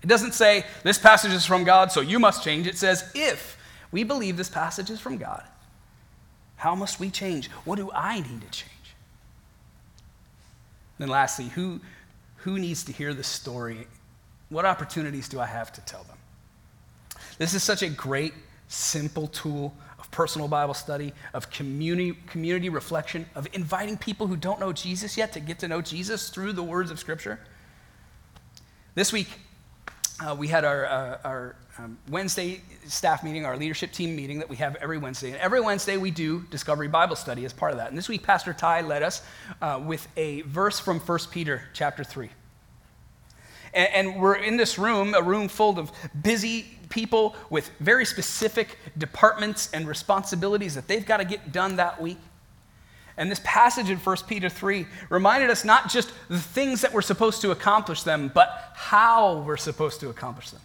It 0.01 0.07
doesn't 0.07 0.33
say, 0.33 0.65
this 0.83 0.97
passage 0.97 1.31
is 1.31 1.45
from 1.45 1.63
God, 1.63 1.91
so 1.91 2.01
you 2.01 2.19
must 2.19 2.43
change. 2.43 2.65
It 2.65 2.77
says, 2.77 3.11
if 3.13 3.57
we 3.91 4.03
believe 4.03 4.37
this 4.37 4.49
passage 4.49 4.89
is 4.89 4.99
from 4.99 5.17
God, 5.17 5.43
how 6.55 6.75
must 6.75 6.99
we 6.99 7.09
change? 7.09 7.49
What 7.65 7.77
do 7.77 7.89
I 7.93 8.19
need 8.19 8.41
to 8.41 8.49
change? 8.49 8.73
then, 10.99 11.07
lastly, 11.07 11.45
who, 11.45 11.79
who 12.37 12.59
needs 12.59 12.83
to 12.83 12.91
hear 12.91 13.13
this 13.13 13.27
story? 13.27 13.87
What 14.49 14.65
opportunities 14.65 15.29
do 15.29 15.39
I 15.39 15.45
have 15.45 15.71
to 15.73 15.81
tell 15.81 16.03
them? 16.03 16.17
This 17.37 17.53
is 17.53 17.63
such 17.63 17.81
a 17.81 17.89
great, 17.89 18.33
simple 18.67 19.27
tool 19.27 19.73
of 19.97 20.11
personal 20.11 20.49
Bible 20.49 20.73
study, 20.73 21.13
of 21.33 21.49
community, 21.49 22.17
community 22.27 22.67
reflection, 22.67 23.25
of 23.33 23.47
inviting 23.53 23.97
people 23.97 24.27
who 24.27 24.35
don't 24.35 24.59
know 24.59 24.73
Jesus 24.73 25.15
yet 25.15 25.31
to 25.33 25.39
get 25.39 25.59
to 25.59 25.69
know 25.69 25.81
Jesus 25.81 26.29
through 26.29 26.51
the 26.51 26.63
words 26.63 26.91
of 26.91 26.99
Scripture. 26.99 27.39
This 28.93 29.13
week, 29.13 29.29
uh, 30.25 30.35
we 30.35 30.47
had 30.47 30.65
our, 30.65 30.85
uh, 30.85 31.17
our 31.23 31.55
um, 31.77 31.97
Wednesday 32.09 32.61
staff 32.85 33.23
meeting, 33.23 33.45
our 33.45 33.55
leadership 33.55 33.91
team 33.91 34.15
meeting 34.15 34.39
that 34.39 34.49
we 34.49 34.57
have 34.57 34.75
every 34.77 34.97
Wednesday. 34.97 35.31
And 35.31 35.37
every 35.37 35.61
Wednesday, 35.61 35.97
we 35.97 36.11
do 36.11 36.41
Discovery 36.49 36.87
Bible 36.87 37.15
Study 37.15 37.45
as 37.45 37.53
part 37.53 37.71
of 37.71 37.77
that. 37.77 37.89
And 37.89 37.97
this 37.97 38.09
week, 38.09 38.23
Pastor 38.23 38.53
Ty 38.53 38.81
led 38.81 39.03
us 39.03 39.21
uh, 39.61 39.79
with 39.83 40.07
a 40.17 40.41
verse 40.41 40.79
from 40.79 40.99
1 40.99 41.19
Peter 41.31 41.63
chapter 41.73 42.03
3. 42.03 42.29
And, 43.73 43.89
and 43.93 44.21
we're 44.21 44.35
in 44.35 44.57
this 44.57 44.77
room, 44.77 45.13
a 45.13 45.21
room 45.21 45.47
full 45.47 45.79
of 45.79 45.91
busy 46.21 46.65
people 46.89 47.35
with 47.49 47.69
very 47.79 48.03
specific 48.03 48.77
departments 48.97 49.69
and 49.73 49.87
responsibilities 49.87 50.75
that 50.75 50.87
they've 50.87 51.05
got 51.05 51.17
to 51.17 51.25
get 51.25 51.51
done 51.51 51.77
that 51.77 52.01
week. 52.01 52.17
And 53.19 53.29
this 53.29 53.41
passage 53.43 53.91
in 53.91 53.97
1 53.97 54.17
Peter 54.27 54.49
3 54.49 54.87
reminded 55.09 55.51
us 55.51 55.63
not 55.63 55.91
just 55.91 56.11
the 56.27 56.39
things 56.39 56.81
that 56.81 56.91
we're 56.91 57.03
supposed 57.03 57.41
to 57.41 57.51
accomplish 57.51 58.01
them, 58.01 58.31
but 58.33 58.71
how 58.73 59.41
we're 59.41 59.57
supposed 59.57 59.99
to 59.99 60.09
accomplish 60.09 60.49
them. 60.49 60.61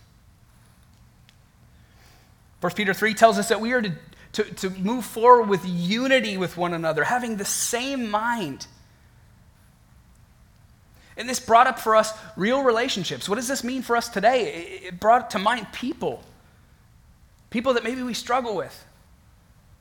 1 2.62 2.73
Peter 2.73 2.95
3 2.95 3.12
tells 3.12 3.38
us 3.38 3.51
that 3.51 3.61
we 3.61 3.73
are 3.73 3.83
to, 3.83 3.93
to, 4.33 4.45
to 4.45 4.71
move 4.71 5.05
forward 5.05 5.51
with 5.51 5.67
unity 5.67 6.38
with 6.38 6.57
one 6.57 6.73
another, 6.73 7.05
having 7.05 7.37
the 7.37 7.45
same 7.45 8.11
mind 8.11 8.67
and 11.17 11.29
this 11.29 11.40
brought 11.40 11.67
up 11.67 11.79
for 11.79 11.95
us 11.95 12.12
real 12.37 12.62
relationships. 12.62 13.29
What 13.29 13.37
does 13.37 13.49
this 13.49 13.62
mean 13.62 13.83
for 13.83 13.97
us 13.97 14.09
today? 14.09 14.81
It 14.83 14.99
brought 14.99 15.31
to 15.31 15.38
mind 15.38 15.73
people. 15.73 16.23
People 17.51 17.75
that 17.75 17.85
maybe 17.85 18.03
we 18.03 18.14
struggle 18.14 18.57
with. 18.57 18.85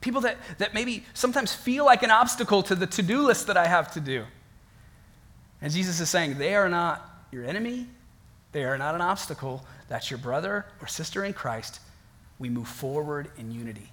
People 0.04 0.20
that, 0.20 0.36
that 0.58 0.74
maybe 0.74 1.02
sometimes 1.14 1.54
feel 1.54 1.86
like 1.86 2.02
an 2.02 2.10
obstacle 2.10 2.62
to 2.64 2.74
the 2.74 2.86
to 2.88 3.02
do 3.02 3.22
list 3.22 3.46
that 3.46 3.56
I 3.56 3.66
have 3.66 3.90
to 3.94 4.00
do. 4.00 4.24
And 5.62 5.72
Jesus 5.72 5.98
is 5.98 6.10
saying, 6.10 6.36
they 6.36 6.54
are 6.54 6.68
not 6.68 7.24
your 7.32 7.42
enemy, 7.42 7.86
they 8.52 8.64
are 8.64 8.76
not 8.76 8.94
an 8.94 9.00
obstacle. 9.00 9.64
That's 9.88 10.10
your 10.10 10.18
brother 10.18 10.66
or 10.82 10.86
sister 10.88 11.24
in 11.24 11.32
Christ. 11.32 11.80
We 12.38 12.50
move 12.50 12.68
forward 12.68 13.30
in 13.38 13.50
unity. 13.50 13.90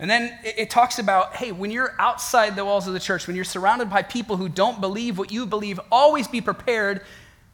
And 0.00 0.10
then 0.10 0.36
it, 0.42 0.68
talks 0.68 0.98
about 0.98 1.36
hey, 1.36 1.52
when 1.52 1.70
you're 1.70 1.94
outside 2.00 2.56
the 2.56 2.64
walls 2.64 2.88
of 2.88 2.92
the 2.92 2.98
church, 2.98 3.28
when 3.28 3.36
you're 3.36 3.44
surrounded 3.44 3.88
by 3.88 4.02
people 4.02 4.36
who 4.36 4.48
don't 4.48 4.80
believe 4.80 5.16
what 5.16 5.30
you 5.30 5.46
believe, 5.46 5.78
always 5.92 6.26
be 6.26 6.40
prepared 6.40 7.02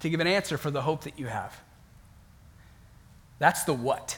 to 0.00 0.08
give 0.08 0.20
an 0.20 0.26
answer 0.26 0.56
for 0.56 0.70
the 0.70 0.80
hope 0.80 1.04
that 1.04 1.18
you 1.18 1.26
have. 1.26 1.60
That's 3.38 3.64
the 3.64 3.74
what. 3.74 4.16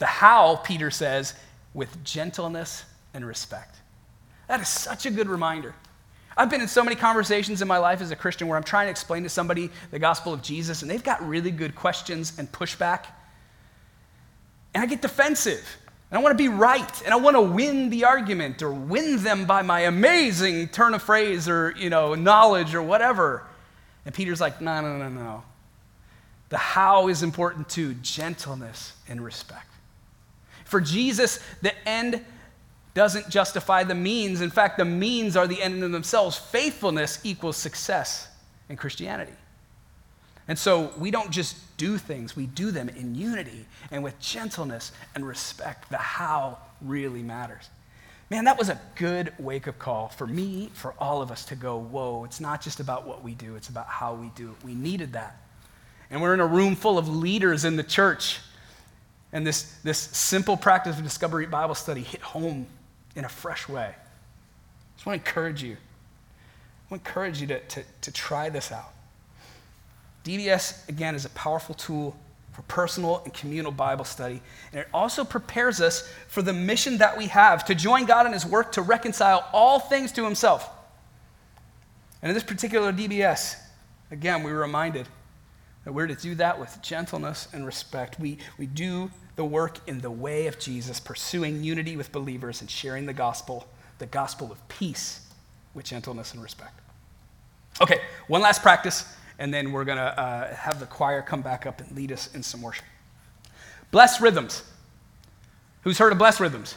The 0.00 0.06
how, 0.06 0.56
Peter 0.56 0.90
says, 0.90 1.34
with 1.72 2.02
gentleness 2.02 2.84
and 3.14 3.24
respect. 3.24 3.76
That 4.48 4.60
is 4.60 4.68
such 4.68 5.06
a 5.06 5.10
good 5.10 5.28
reminder. 5.28 5.74
I've 6.36 6.50
been 6.50 6.60
in 6.60 6.68
so 6.68 6.82
many 6.82 6.96
conversations 6.96 7.62
in 7.62 7.68
my 7.68 7.78
life 7.78 8.00
as 8.00 8.10
a 8.10 8.16
Christian 8.16 8.48
where 8.48 8.56
I'm 8.56 8.64
trying 8.64 8.86
to 8.86 8.90
explain 8.90 9.22
to 9.22 9.28
somebody 9.28 9.70
the 9.92 9.98
gospel 9.98 10.32
of 10.32 10.42
Jesus, 10.42 10.82
and 10.82 10.90
they've 10.90 11.04
got 11.04 11.26
really 11.26 11.52
good 11.52 11.74
questions 11.74 12.32
and 12.38 12.50
pushback. 12.50 13.04
And 14.74 14.82
I 14.82 14.86
get 14.86 15.02
defensive. 15.02 15.64
And 16.10 16.18
I 16.18 16.22
want 16.22 16.36
to 16.36 16.42
be 16.42 16.48
right, 16.48 17.02
and 17.04 17.14
I 17.14 17.16
want 17.16 17.36
to 17.36 17.40
win 17.40 17.88
the 17.90 18.04
argument 18.04 18.62
or 18.62 18.72
win 18.72 19.22
them 19.22 19.44
by 19.44 19.62
my 19.62 19.82
amazing 19.82 20.68
turn 20.68 20.94
of 20.94 21.02
phrase 21.02 21.48
or, 21.48 21.72
you 21.78 21.88
know, 21.88 22.16
knowledge 22.16 22.74
or 22.74 22.82
whatever. 22.82 23.46
And 24.04 24.12
Peter's 24.12 24.40
like, 24.40 24.60
no, 24.60 24.80
no, 24.80 24.98
no, 24.98 25.08
no. 25.08 25.44
The 26.48 26.56
how 26.56 27.06
is 27.06 27.22
important 27.22 27.68
too 27.68 27.94
gentleness 27.94 28.94
and 29.08 29.22
respect. 29.22 29.69
For 30.70 30.80
Jesus, 30.80 31.40
the 31.62 31.72
end 31.88 32.24
doesn't 32.94 33.28
justify 33.28 33.82
the 33.82 33.94
means. 33.94 34.40
In 34.40 34.50
fact, 34.50 34.78
the 34.78 34.84
means 34.84 35.36
are 35.36 35.48
the 35.48 35.60
end 35.60 35.82
in 35.82 35.90
themselves. 35.90 36.36
Faithfulness 36.38 37.20
equals 37.24 37.56
success 37.56 38.28
in 38.68 38.76
Christianity. 38.76 39.32
And 40.46 40.56
so 40.56 40.92
we 40.96 41.10
don't 41.10 41.30
just 41.30 41.56
do 41.76 41.98
things, 41.98 42.36
we 42.36 42.46
do 42.46 42.70
them 42.70 42.88
in 42.88 43.14
unity 43.14 43.66
and 43.90 44.04
with 44.04 44.18
gentleness 44.20 44.92
and 45.14 45.26
respect. 45.26 45.90
The 45.90 45.96
how 45.96 46.58
really 46.80 47.22
matters. 47.22 47.68
Man, 48.30 48.44
that 48.44 48.56
was 48.56 48.68
a 48.68 48.80
good 48.94 49.32
wake 49.40 49.66
up 49.66 49.78
call 49.80 50.08
for 50.08 50.26
me, 50.26 50.70
for 50.72 50.94
all 51.00 51.20
of 51.20 51.32
us 51.32 51.44
to 51.46 51.56
go, 51.56 51.78
whoa, 51.78 52.22
it's 52.24 52.38
not 52.38 52.60
just 52.60 52.78
about 52.78 53.06
what 53.06 53.24
we 53.24 53.34
do, 53.34 53.56
it's 53.56 53.68
about 53.68 53.86
how 53.86 54.14
we 54.14 54.28
do 54.36 54.50
it. 54.50 54.64
We 54.64 54.74
needed 54.74 55.14
that. 55.14 55.36
And 56.10 56.22
we're 56.22 56.34
in 56.34 56.40
a 56.40 56.46
room 56.46 56.76
full 56.76 56.96
of 56.96 57.08
leaders 57.08 57.64
in 57.64 57.74
the 57.76 57.82
church. 57.82 58.38
And 59.32 59.46
this, 59.46 59.74
this 59.84 59.98
simple 59.98 60.56
practice 60.56 60.98
of 60.98 61.04
Discovery 61.04 61.46
Bible 61.46 61.74
study 61.74 62.02
hit 62.02 62.20
home 62.20 62.66
in 63.14 63.24
a 63.24 63.28
fresh 63.28 63.68
way. 63.68 63.94
I 63.94 64.96
just 64.96 65.06
want 65.06 65.22
to 65.22 65.28
encourage 65.28 65.62
you. 65.62 65.72
I 65.72 66.94
want 66.94 67.04
to 67.04 67.08
encourage 67.08 67.40
you 67.40 67.46
to, 67.48 67.60
to, 67.60 67.84
to 68.00 68.12
try 68.12 68.48
this 68.48 68.72
out. 68.72 68.92
DBS, 70.24 70.88
again, 70.88 71.14
is 71.14 71.24
a 71.24 71.30
powerful 71.30 71.74
tool 71.74 72.16
for 72.52 72.62
personal 72.62 73.22
and 73.24 73.32
communal 73.32 73.72
Bible 73.72 74.04
study. 74.04 74.42
And 74.72 74.80
it 74.80 74.88
also 74.92 75.24
prepares 75.24 75.80
us 75.80 76.12
for 76.28 76.42
the 76.42 76.52
mission 76.52 76.98
that 76.98 77.16
we 77.16 77.26
have 77.28 77.64
to 77.66 77.74
join 77.74 78.06
God 78.06 78.26
in 78.26 78.32
His 78.32 78.44
work 78.44 78.72
to 78.72 78.82
reconcile 78.82 79.48
all 79.52 79.78
things 79.78 80.12
to 80.12 80.24
Himself. 80.24 80.68
And 82.20 82.30
in 82.30 82.34
this 82.34 82.44
particular 82.44 82.92
DBS, 82.92 83.56
again, 84.10 84.42
we 84.42 84.52
were 84.52 84.58
reminded 84.58 85.08
that 85.84 85.92
we're 85.92 86.06
to 86.06 86.14
do 86.14 86.34
that 86.36 86.58
with 86.58 86.78
gentleness 86.82 87.48
and 87.52 87.64
respect. 87.64 88.20
We, 88.20 88.38
we 88.58 88.66
do 88.66 89.10
the 89.36 89.44
work 89.44 89.78
in 89.88 90.00
the 90.00 90.10
way 90.10 90.46
of 90.46 90.58
Jesus, 90.58 91.00
pursuing 91.00 91.62
unity 91.62 91.96
with 91.96 92.12
believers 92.12 92.60
and 92.60 92.70
sharing 92.70 93.06
the 93.06 93.12
gospel, 93.12 93.66
the 93.98 94.06
gospel 94.06 94.52
of 94.52 94.68
peace, 94.68 95.26
with 95.74 95.86
gentleness 95.86 96.34
and 96.34 96.42
respect. 96.42 96.80
Okay, 97.80 98.00
one 98.26 98.42
last 98.42 98.60
practice 98.60 99.04
and 99.40 99.52
then 99.52 99.72
we're 99.72 99.84
going 99.84 99.98
to 99.98 100.20
uh, 100.20 100.54
have 100.54 100.78
the 100.78 100.86
choir 100.86 101.22
come 101.22 101.40
back 101.40 101.66
up 101.66 101.80
and 101.80 101.90
lead 101.96 102.12
us 102.12 102.32
in 102.34 102.42
some 102.42 102.60
worship. 102.60 102.84
Bless 103.90 104.20
rhythms. 104.20 104.62
Who's 105.82 105.98
heard 105.98 106.12
of 106.12 106.18
bless 106.18 106.38
rhythms? 106.38 106.76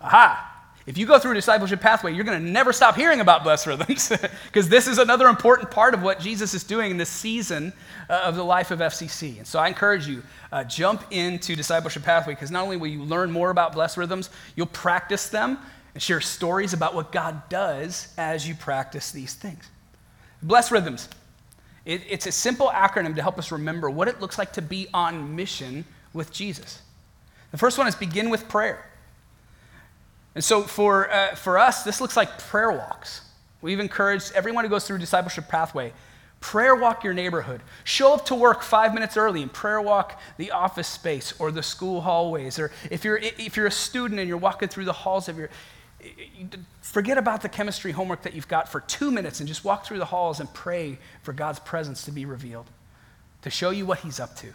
Aha! 0.00 0.57
If 0.88 0.96
you 0.96 1.04
go 1.04 1.18
through 1.18 1.32
a 1.32 1.34
discipleship 1.34 1.82
pathway, 1.82 2.14
you're 2.14 2.24
going 2.24 2.42
to 2.42 2.50
never 2.50 2.72
stop 2.72 2.96
hearing 2.96 3.20
about 3.20 3.42
blessed 3.42 3.66
rhythms 3.66 4.10
because 4.46 4.70
this 4.70 4.88
is 4.88 4.96
another 4.96 5.26
important 5.26 5.70
part 5.70 5.92
of 5.92 6.02
what 6.02 6.18
Jesus 6.18 6.54
is 6.54 6.64
doing 6.64 6.90
in 6.90 6.96
this 6.96 7.10
season 7.10 7.74
uh, 8.08 8.22
of 8.24 8.36
the 8.36 8.42
life 8.42 8.70
of 8.70 8.78
FCC. 8.78 9.36
And 9.36 9.46
so 9.46 9.58
I 9.58 9.68
encourage 9.68 10.06
you, 10.06 10.22
uh, 10.50 10.64
jump 10.64 11.04
into 11.10 11.54
discipleship 11.54 12.04
pathway 12.04 12.32
because 12.32 12.50
not 12.50 12.64
only 12.64 12.78
will 12.78 12.86
you 12.86 13.02
learn 13.02 13.30
more 13.30 13.50
about 13.50 13.74
blessed 13.74 13.98
rhythms, 13.98 14.30
you'll 14.56 14.64
practice 14.64 15.28
them 15.28 15.58
and 15.92 16.02
share 16.02 16.22
stories 16.22 16.72
about 16.72 16.94
what 16.94 17.12
God 17.12 17.46
does 17.50 18.14
as 18.16 18.48
you 18.48 18.54
practice 18.54 19.12
these 19.12 19.34
things. 19.34 19.68
Blessed 20.42 20.70
rhythms. 20.70 21.10
It, 21.84 22.00
it's 22.08 22.26
a 22.26 22.32
simple 22.32 22.68
acronym 22.68 23.14
to 23.16 23.20
help 23.20 23.38
us 23.38 23.52
remember 23.52 23.90
what 23.90 24.08
it 24.08 24.22
looks 24.22 24.38
like 24.38 24.54
to 24.54 24.62
be 24.62 24.88
on 24.94 25.36
mission 25.36 25.84
with 26.14 26.32
Jesus. 26.32 26.80
The 27.50 27.58
first 27.58 27.76
one 27.76 27.86
is 27.86 27.94
begin 27.94 28.30
with 28.30 28.48
prayer. 28.48 28.87
And 30.38 30.44
so 30.44 30.62
for, 30.62 31.12
uh, 31.12 31.34
for 31.34 31.58
us, 31.58 31.82
this 31.82 32.00
looks 32.00 32.16
like 32.16 32.38
prayer 32.38 32.70
walks. 32.70 33.22
We've 33.60 33.80
encouraged 33.80 34.30
everyone 34.36 34.62
who 34.62 34.70
goes 34.70 34.86
through 34.86 34.98
discipleship 34.98 35.48
pathway, 35.48 35.92
prayer 36.38 36.76
walk 36.76 37.02
your 37.02 37.12
neighborhood. 37.12 37.60
Show 37.82 38.14
up 38.14 38.24
to 38.26 38.36
work 38.36 38.62
five 38.62 38.94
minutes 38.94 39.16
early 39.16 39.42
and 39.42 39.52
prayer 39.52 39.80
walk 39.80 40.20
the 40.36 40.52
office 40.52 40.86
space 40.86 41.34
or 41.40 41.50
the 41.50 41.64
school 41.64 42.02
hallways. 42.02 42.56
Or 42.60 42.70
if 42.88 43.04
you're, 43.04 43.16
if 43.16 43.56
you're 43.56 43.66
a 43.66 43.72
student 43.72 44.20
and 44.20 44.28
you're 44.28 44.38
walking 44.38 44.68
through 44.68 44.84
the 44.84 44.92
halls 44.92 45.28
of 45.28 45.38
your, 45.38 45.50
Forget 46.82 47.18
about 47.18 47.42
the 47.42 47.48
chemistry 47.48 47.90
homework 47.90 48.22
that 48.22 48.32
you've 48.32 48.46
got 48.46 48.68
for 48.68 48.78
two 48.82 49.10
minutes 49.10 49.40
and 49.40 49.48
just 49.48 49.64
walk 49.64 49.86
through 49.86 49.98
the 49.98 50.04
halls 50.04 50.38
and 50.38 50.54
pray 50.54 51.00
for 51.24 51.32
God's 51.32 51.58
presence 51.58 52.04
to 52.04 52.12
be 52.12 52.26
revealed, 52.26 52.70
to 53.42 53.50
show 53.50 53.70
you 53.70 53.84
what 53.86 53.98
He's 53.98 54.20
up 54.20 54.36
to. 54.36 54.54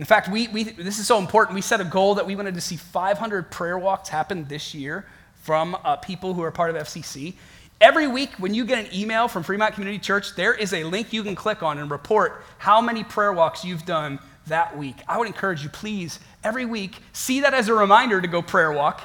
In 0.00 0.06
fact, 0.06 0.30
we, 0.30 0.48
we, 0.48 0.62
this 0.62 0.98
is 0.98 1.06
so 1.06 1.18
important. 1.18 1.54
We 1.54 1.60
set 1.60 1.78
a 1.82 1.84
goal 1.84 2.14
that 2.14 2.26
we 2.26 2.34
wanted 2.34 2.54
to 2.54 2.60
see 2.62 2.76
500 2.76 3.50
prayer 3.50 3.78
walks 3.78 4.08
happen 4.08 4.46
this 4.46 4.74
year 4.74 5.04
from 5.42 5.76
uh, 5.84 5.96
people 5.96 6.32
who 6.32 6.42
are 6.42 6.50
part 6.50 6.74
of 6.74 6.76
FCC. 6.76 7.34
Every 7.82 8.08
week, 8.08 8.30
when 8.38 8.54
you 8.54 8.64
get 8.64 8.82
an 8.82 8.94
email 8.94 9.28
from 9.28 9.42
Fremont 9.42 9.74
Community 9.74 9.98
Church, 9.98 10.34
there 10.36 10.54
is 10.54 10.72
a 10.72 10.84
link 10.84 11.12
you 11.12 11.22
can 11.22 11.34
click 11.34 11.62
on 11.62 11.76
and 11.76 11.90
report 11.90 12.42
how 12.56 12.80
many 12.80 13.04
prayer 13.04 13.30
walks 13.34 13.62
you've 13.62 13.84
done 13.84 14.18
that 14.46 14.74
week. 14.74 14.96
I 15.06 15.18
would 15.18 15.26
encourage 15.26 15.62
you, 15.62 15.68
please, 15.68 16.18
every 16.42 16.64
week, 16.64 16.96
see 17.12 17.40
that 17.42 17.52
as 17.52 17.68
a 17.68 17.74
reminder 17.74 18.22
to 18.22 18.28
go 18.28 18.40
prayer 18.40 18.72
walk. 18.72 19.02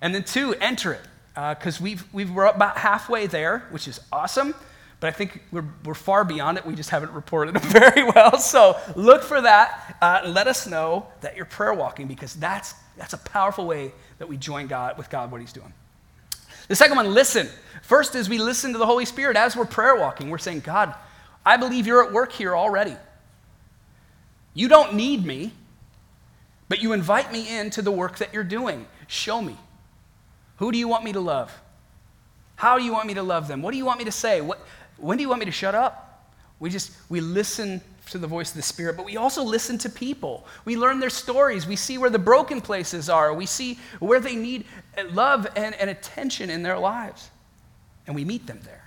And 0.00 0.14
then, 0.14 0.22
two, 0.22 0.54
enter 0.60 0.92
it. 0.92 1.02
Because 1.34 1.80
uh, 1.80 1.82
we've, 1.82 2.04
we've, 2.12 2.30
we're 2.30 2.46
about 2.46 2.78
halfway 2.78 3.26
there, 3.26 3.66
which 3.70 3.88
is 3.88 4.00
awesome. 4.12 4.54
But 5.00 5.08
I 5.08 5.10
think 5.12 5.42
we're, 5.52 5.64
we're 5.84 5.94
far 5.94 6.24
beyond 6.24 6.58
it. 6.58 6.66
We 6.66 6.74
just 6.74 6.90
haven't 6.90 7.12
reported 7.12 7.56
it 7.56 7.62
very 7.66 8.04
well. 8.04 8.38
So 8.38 8.76
look 8.96 9.22
for 9.22 9.40
that. 9.40 9.96
Uh, 10.00 10.22
let 10.26 10.46
us 10.48 10.66
know 10.66 11.06
that 11.20 11.36
you're 11.36 11.44
prayer 11.44 11.72
walking 11.72 12.08
because 12.08 12.34
that's, 12.34 12.74
that's 12.96 13.12
a 13.12 13.18
powerful 13.18 13.66
way 13.66 13.92
that 14.18 14.28
we 14.28 14.36
join 14.36 14.66
God 14.66 14.98
with 14.98 15.08
God, 15.08 15.30
what 15.30 15.40
He's 15.40 15.52
doing. 15.52 15.72
The 16.66 16.76
second 16.76 16.96
one, 16.96 17.14
listen. 17.14 17.48
First 17.82 18.14
is 18.14 18.28
we 18.28 18.38
listen 18.38 18.72
to 18.72 18.78
the 18.78 18.86
Holy 18.86 19.04
Spirit 19.04 19.36
as 19.36 19.56
we're 19.56 19.64
prayer 19.64 19.96
walking. 19.96 20.30
We're 20.30 20.38
saying, 20.38 20.60
God, 20.60 20.94
I 21.46 21.56
believe 21.56 21.86
you're 21.86 22.04
at 22.04 22.12
work 22.12 22.32
here 22.32 22.56
already. 22.56 22.96
You 24.52 24.68
don't 24.68 24.94
need 24.94 25.24
me, 25.24 25.52
but 26.68 26.82
you 26.82 26.92
invite 26.92 27.32
me 27.32 27.56
into 27.56 27.80
the 27.80 27.92
work 27.92 28.18
that 28.18 28.34
you're 28.34 28.44
doing. 28.44 28.86
Show 29.06 29.40
me. 29.40 29.56
Who 30.56 30.72
do 30.72 30.78
you 30.78 30.88
want 30.88 31.04
me 31.04 31.12
to 31.12 31.20
love? 31.20 31.56
How 32.56 32.76
do 32.76 32.84
you 32.84 32.92
want 32.92 33.06
me 33.06 33.14
to 33.14 33.22
love 33.22 33.46
them? 33.46 33.62
What 33.62 33.70
do 33.70 33.78
you 33.78 33.84
want 33.84 34.00
me 34.00 34.04
to 34.04 34.12
say? 34.12 34.40
What, 34.40 34.58
when 34.98 35.16
do 35.16 35.22
you 35.22 35.28
want 35.28 35.40
me 35.40 35.46
to 35.46 35.52
shut 35.52 35.74
up? 35.74 36.04
We 36.60 36.70
just, 36.70 36.92
we 37.08 37.20
listen 37.20 37.80
to 38.10 38.18
the 38.18 38.26
voice 38.26 38.50
of 38.50 38.56
the 38.56 38.62
Spirit, 38.62 38.96
but 38.96 39.04
we 39.04 39.16
also 39.16 39.42
listen 39.42 39.78
to 39.78 39.88
people. 39.88 40.46
We 40.64 40.76
learn 40.76 40.98
their 40.98 41.10
stories. 41.10 41.66
We 41.66 41.76
see 41.76 41.98
where 41.98 42.10
the 42.10 42.18
broken 42.18 42.60
places 42.60 43.08
are. 43.08 43.32
We 43.32 43.46
see 43.46 43.78
where 44.00 44.18
they 44.18 44.34
need 44.34 44.64
love 45.10 45.46
and, 45.56 45.74
and 45.74 45.90
attention 45.90 46.50
in 46.50 46.62
their 46.62 46.78
lives. 46.78 47.30
And 48.06 48.16
we 48.16 48.24
meet 48.24 48.46
them 48.46 48.60
there. 48.64 48.84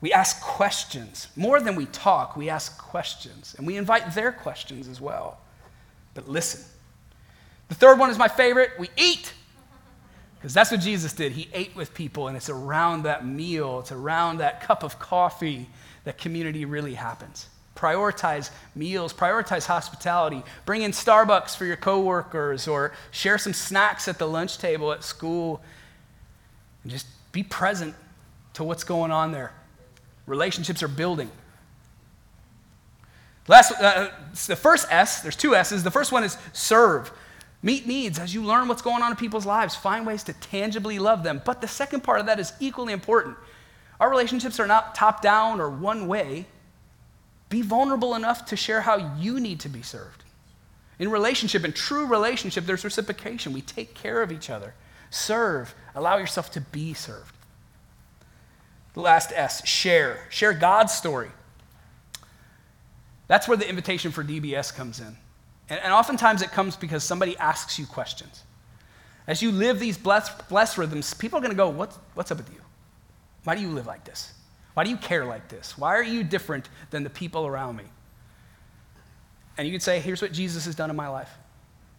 We 0.00 0.12
ask 0.12 0.40
questions. 0.40 1.28
More 1.34 1.58
than 1.60 1.74
we 1.74 1.86
talk, 1.86 2.36
we 2.36 2.48
ask 2.48 2.78
questions. 2.78 3.54
And 3.58 3.66
we 3.66 3.76
invite 3.76 4.14
their 4.14 4.30
questions 4.30 4.86
as 4.86 5.00
well. 5.00 5.40
But 6.14 6.28
listen. 6.28 6.64
The 7.68 7.74
third 7.74 7.98
one 7.98 8.10
is 8.10 8.18
my 8.18 8.28
favorite. 8.28 8.70
We 8.78 8.90
eat. 8.96 9.32
Because 10.38 10.54
that's 10.54 10.70
what 10.70 10.80
Jesus 10.80 11.12
did. 11.12 11.32
He 11.32 11.48
ate 11.52 11.74
with 11.74 11.94
people, 11.94 12.28
and 12.28 12.36
it's 12.36 12.48
around 12.48 13.02
that 13.02 13.26
meal, 13.26 13.80
it's 13.80 13.90
around 13.92 14.38
that 14.38 14.60
cup 14.62 14.82
of 14.84 14.98
coffee 14.98 15.66
that 16.04 16.16
community 16.16 16.64
really 16.64 16.94
happens. 16.94 17.48
Prioritize 17.74 18.50
meals, 18.74 19.12
prioritize 19.12 19.66
hospitality. 19.66 20.42
Bring 20.64 20.82
in 20.82 20.92
Starbucks 20.92 21.56
for 21.56 21.64
your 21.64 21.76
coworkers, 21.76 22.68
or 22.68 22.92
share 23.10 23.38
some 23.38 23.52
snacks 23.52 24.06
at 24.08 24.18
the 24.18 24.26
lunch 24.26 24.58
table 24.58 24.92
at 24.92 25.02
school. 25.02 25.60
And 26.82 26.92
just 26.92 27.06
be 27.32 27.42
present 27.42 27.94
to 28.54 28.64
what's 28.64 28.84
going 28.84 29.10
on 29.10 29.32
there. 29.32 29.52
Relationships 30.26 30.82
are 30.82 30.88
building. 30.88 31.30
Last, 33.48 33.72
uh, 33.72 34.10
the 34.46 34.56
first 34.56 34.86
S, 34.90 35.22
there's 35.22 35.36
two 35.36 35.54
S's. 35.54 35.82
The 35.82 35.90
first 35.90 36.12
one 36.12 36.22
is 36.22 36.36
serve. 36.52 37.10
Meet 37.62 37.86
needs 37.86 38.18
as 38.18 38.32
you 38.32 38.44
learn 38.44 38.68
what's 38.68 38.82
going 38.82 39.02
on 39.02 39.10
in 39.10 39.16
people's 39.16 39.46
lives. 39.46 39.74
Find 39.74 40.06
ways 40.06 40.22
to 40.24 40.32
tangibly 40.32 40.98
love 40.98 41.22
them. 41.22 41.42
But 41.44 41.60
the 41.60 41.68
second 41.68 42.02
part 42.02 42.20
of 42.20 42.26
that 42.26 42.38
is 42.38 42.52
equally 42.60 42.92
important. 42.92 43.36
Our 43.98 44.08
relationships 44.08 44.60
are 44.60 44.66
not 44.66 44.94
top 44.94 45.22
down 45.22 45.60
or 45.60 45.68
one 45.68 46.06
way. 46.06 46.46
Be 47.48 47.62
vulnerable 47.62 48.14
enough 48.14 48.46
to 48.46 48.56
share 48.56 48.82
how 48.82 49.16
you 49.18 49.40
need 49.40 49.60
to 49.60 49.68
be 49.68 49.82
served. 49.82 50.22
In 50.98 51.10
relationship, 51.10 51.64
in 51.64 51.72
true 51.72 52.06
relationship, 52.06 52.66
there's 52.66 52.84
reciprocation. 52.84 53.52
We 53.52 53.62
take 53.62 53.94
care 53.94 54.22
of 54.22 54.30
each 54.30 54.50
other. 54.50 54.74
Serve. 55.10 55.74
Allow 55.94 56.18
yourself 56.18 56.50
to 56.52 56.60
be 56.60 56.94
served. 56.94 57.34
The 58.94 59.00
last 59.00 59.32
S, 59.34 59.66
share. 59.66 60.26
Share 60.28 60.52
God's 60.52 60.92
story. 60.92 61.30
That's 63.26 63.48
where 63.48 63.56
the 63.56 63.68
invitation 63.68 64.10
for 64.10 64.24
DBS 64.24 64.74
comes 64.74 65.00
in. 65.00 65.16
And, 65.68 65.80
and 65.82 65.92
oftentimes 65.92 66.42
it 66.42 66.50
comes 66.50 66.76
because 66.76 67.04
somebody 67.04 67.36
asks 67.36 67.78
you 67.78 67.86
questions. 67.86 68.42
As 69.26 69.42
you 69.42 69.52
live 69.52 69.78
these 69.78 69.98
blessed, 69.98 70.48
blessed 70.48 70.78
rhythms, 70.78 71.12
people 71.14 71.38
are 71.38 71.42
going 71.42 71.52
to 71.52 71.56
go, 71.56 71.68
what's, 71.68 71.96
what's 72.14 72.30
up 72.30 72.38
with 72.38 72.50
you? 72.52 72.60
Why 73.44 73.54
do 73.54 73.60
you 73.60 73.68
live 73.68 73.86
like 73.86 74.04
this? 74.04 74.32
Why 74.74 74.84
do 74.84 74.90
you 74.90 74.96
care 74.96 75.24
like 75.24 75.48
this? 75.48 75.76
Why 75.76 75.96
are 75.96 76.02
you 76.02 76.24
different 76.24 76.68
than 76.90 77.02
the 77.02 77.10
people 77.10 77.46
around 77.46 77.76
me? 77.76 77.84
And 79.56 79.66
you 79.66 79.72
can 79.72 79.80
say, 79.80 80.00
here's 80.00 80.22
what 80.22 80.32
Jesus 80.32 80.64
has 80.66 80.74
done 80.74 80.88
in 80.88 80.96
my 80.96 81.08
life. 81.08 81.30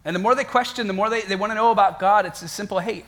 And 0.06 0.16
the 0.16 0.20
more 0.20 0.34
they 0.34 0.46
question, 0.46 0.88
the 0.88 0.94
more 0.94 1.10
they, 1.10 1.22
they 1.22 1.36
want 1.36 1.52
to 1.52 1.56
know 1.56 1.72
about 1.72 2.00
God, 2.00 2.26
it's 2.26 2.42
as 2.42 2.52
simple, 2.52 2.80
hey, 2.80 3.04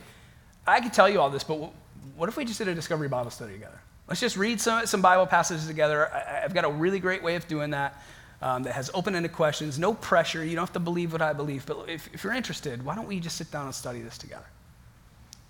I 0.68 0.82
can 0.82 0.92
tell 0.92 1.10
you 1.10 1.20
all 1.20 1.30
this, 1.30 1.44
but 1.44 1.72
what 2.16 2.30
if 2.30 2.38
we 2.38 2.46
just 2.46 2.58
did 2.58 2.68
a 2.68 2.76
Discovery 2.76 3.08
Bible 3.08 3.32
study 3.32 3.54
together? 3.54 3.80
Let's 4.08 4.20
just 4.20 4.36
read 4.36 4.60
some, 4.60 4.86
some 4.86 5.02
Bible 5.02 5.26
passages 5.26 5.68
together. 5.68 6.12
I, 6.14 6.42
have 6.42 6.54
got 6.54 6.66
a 6.66 6.70
really 6.70 7.00
great 7.00 7.24
way 7.24 7.36
of 7.36 7.48
doing 7.48 7.72
that 7.72 8.00
um, 8.42 8.64
that 8.64 8.74
has 8.74 8.90
open 8.94 9.16
ended 9.16 9.34
questions, 9.34 9.78
no 9.78 9.94
pressure. 9.94 10.44
You 10.44 10.56
don't 10.56 10.64
have 10.64 10.74
to 10.74 10.80
believe 10.80 11.12
what 11.12 11.22
I 11.22 11.34
believe, 11.34 11.66
but 11.66 11.90
if, 11.90 12.10
if 12.14 12.24
you're 12.24 12.34
interested, 12.34 12.84
why 12.84 12.96
don't 12.96 13.08
we 13.08 13.20
just 13.20 13.38
sit 13.38 13.52
down 13.52 13.66
and 13.66 13.76
study 13.76 14.02
this 14.02 14.18
together? 14.18 14.46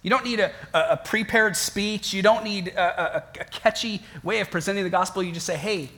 You 0.02 0.10
don't 0.10 0.26
need 0.26 0.40
a, 0.40 0.52
a, 0.74 0.80
a 0.92 0.98
prepared 0.98 1.56
speech. 1.56 2.14
You 2.14 2.22
don't 2.22 2.44
need 2.44 2.70
a, 2.70 3.18
a, 3.18 3.44
catchy 3.46 4.02
way 4.24 4.40
of 4.40 4.50
presenting 4.50 4.84
the 4.84 4.90
gospel. 4.90 5.22
You 5.22 5.32
just 5.32 5.46
say, 5.46 5.58
hey, 5.58 5.90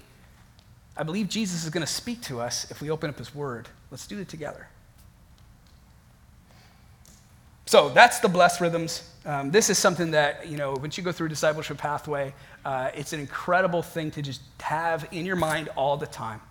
I 0.96 1.04
believe 1.04 1.30
Jesus 1.30 1.64
is 1.64 1.70
going 1.70 1.86
to 1.86 1.92
speak 1.92 2.22
to 2.24 2.42
us 2.42 2.70
if 2.70 2.82
we 2.82 2.90
open 2.90 3.10
up 3.10 3.18
his 3.18 3.34
word. 3.34 3.70
Let's 3.92 4.06
do 4.06 4.20
it 4.20 4.28
together. 4.28 4.68
So 7.66 7.90
that's 7.90 8.20
the 8.20 8.28
blessed 8.28 8.60
rhythms. 8.60 9.10
Um, 9.26 9.50
this 9.50 9.70
is 9.70 9.78
something 9.78 10.12
that, 10.12 10.48
you 10.48 10.58
know, 10.58 10.74
once 10.74 10.98
you 10.98 11.04
go 11.04 11.14
through 11.14 11.30
discipleship 11.30 11.78
pathway, 11.78 12.34
uh, 12.66 12.92
it's 12.94 13.14
an 13.14 13.22
incredible 13.22 13.82
thing 13.82 14.12
to 14.12 14.22
just 14.22 14.42
have 14.60 15.08
in 15.12 15.26
your 15.26 15.38
mind 15.38 15.70
all 15.78 15.96
the 15.96 16.06
time. 16.06 16.42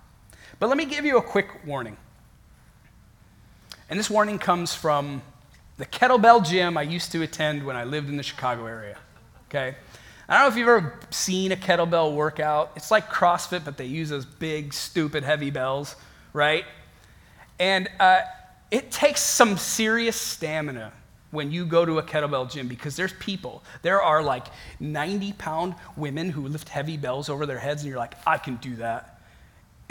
But 0.62 0.68
let 0.68 0.76
me 0.76 0.84
give 0.84 1.04
you 1.04 1.16
a 1.16 1.22
quick 1.22 1.48
warning. 1.66 1.96
And 3.90 3.98
this 3.98 4.08
warning 4.08 4.38
comes 4.38 4.72
from 4.72 5.20
the 5.76 5.86
kettlebell 5.86 6.46
gym 6.46 6.78
I 6.78 6.82
used 6.82 7.10
to 7.10 7.22
attend 7.22 7.66
when 7.66 7.74
I 7.74 7.82
lived 7.82 8.08
in 8.08 8.16
the 8.16 8.22
Chicago 8.22 8.66
area. 8.66 8.96
Okay? 9.48 9.74
I 10.28 10.34
don't 10.34 10.42
know 10.42 10.48
if 10.52 10.56
you've 10.56 10.68
ever 10.68 11.00
seen 11.10 11.50
a 11.50 11.56
kettlebell 11.56 12.14
workout. 12.14 12.70
It's 12.76 12.92
like 12.92 13.10
CrossFit, 13.10 13.64
but 13.64 13.76
they 13.76 13.86
use 13.86 14.08
those 14.10 14.24
big, 14.24 14.72
stupid, 14.72 15.24
heavy 15.24 15.50
bells, 15.50 15.96
right? 16.32 16.64
And 17.58 17.90
uh, 17.98 18.20
it 18.70 18.92
takes 18.92 19.20
some 19.20 19.56
serious 19.56 20.14
stamina 20.14 20.92
when 21.32 21.50
you 21.50 21.66
go 21.66 21.84
to 21.84 21.98
a 21.98 22.04
kettlebell 22.04 22.48
gym 22.48 22.68
because 22.68 22.94
there's 22.94 23.14
people. 23.14 23.64
There 23.82 24.00
are 24.00 24.22
like 24.22 24.46
90 24.78 25.32
pound 25.32 25.74
women 25.96 26.30
who 26.30 26.46
lift 26.46 26.68
heavy 26.68 26.96
bells 26.96 27.28
over 27.28 27.46
their 27.46 27.58
heads, 27.58 27.82
and 27.82 27.90
you're 27.90 27.98
like, 27.98 28.14
I 28.24 28.38
can 28.38 28.54
do 28.58 28.76
that. 28.76 29.11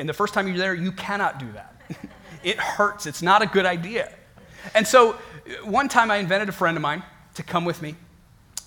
And 0.01 0.09
the 0.09 0.13
first 0.13 0.33
time 0.33 0.47
you're 0.47 0.57
there, 0.57 0.73
you 0.73 0.91
cannot 0.91 1.39
do 1.39 1.49
that. 1.53 1.75
it 2.43 2.57
hurts. 2.57 3.05
It's 3.05 3.21
not 3.21 3.41
a 3.41 3.45
good 3.45 3.65
idea. 3.65 4.11
And 4.75 4.85
so 4.85 5.11
uh, 5.13 5.17
one 5.63 5.87
time 5.87 6.11
I 6.11 6.17
invented 6.17 6.49
a 6.49 6.51
friend 6.51 6.75
of 6.75 6.81
mine 6.81 7.03
to 7.35 7.43
come 7.43 7.63
with 7.63 7.81
me 7.81 7.95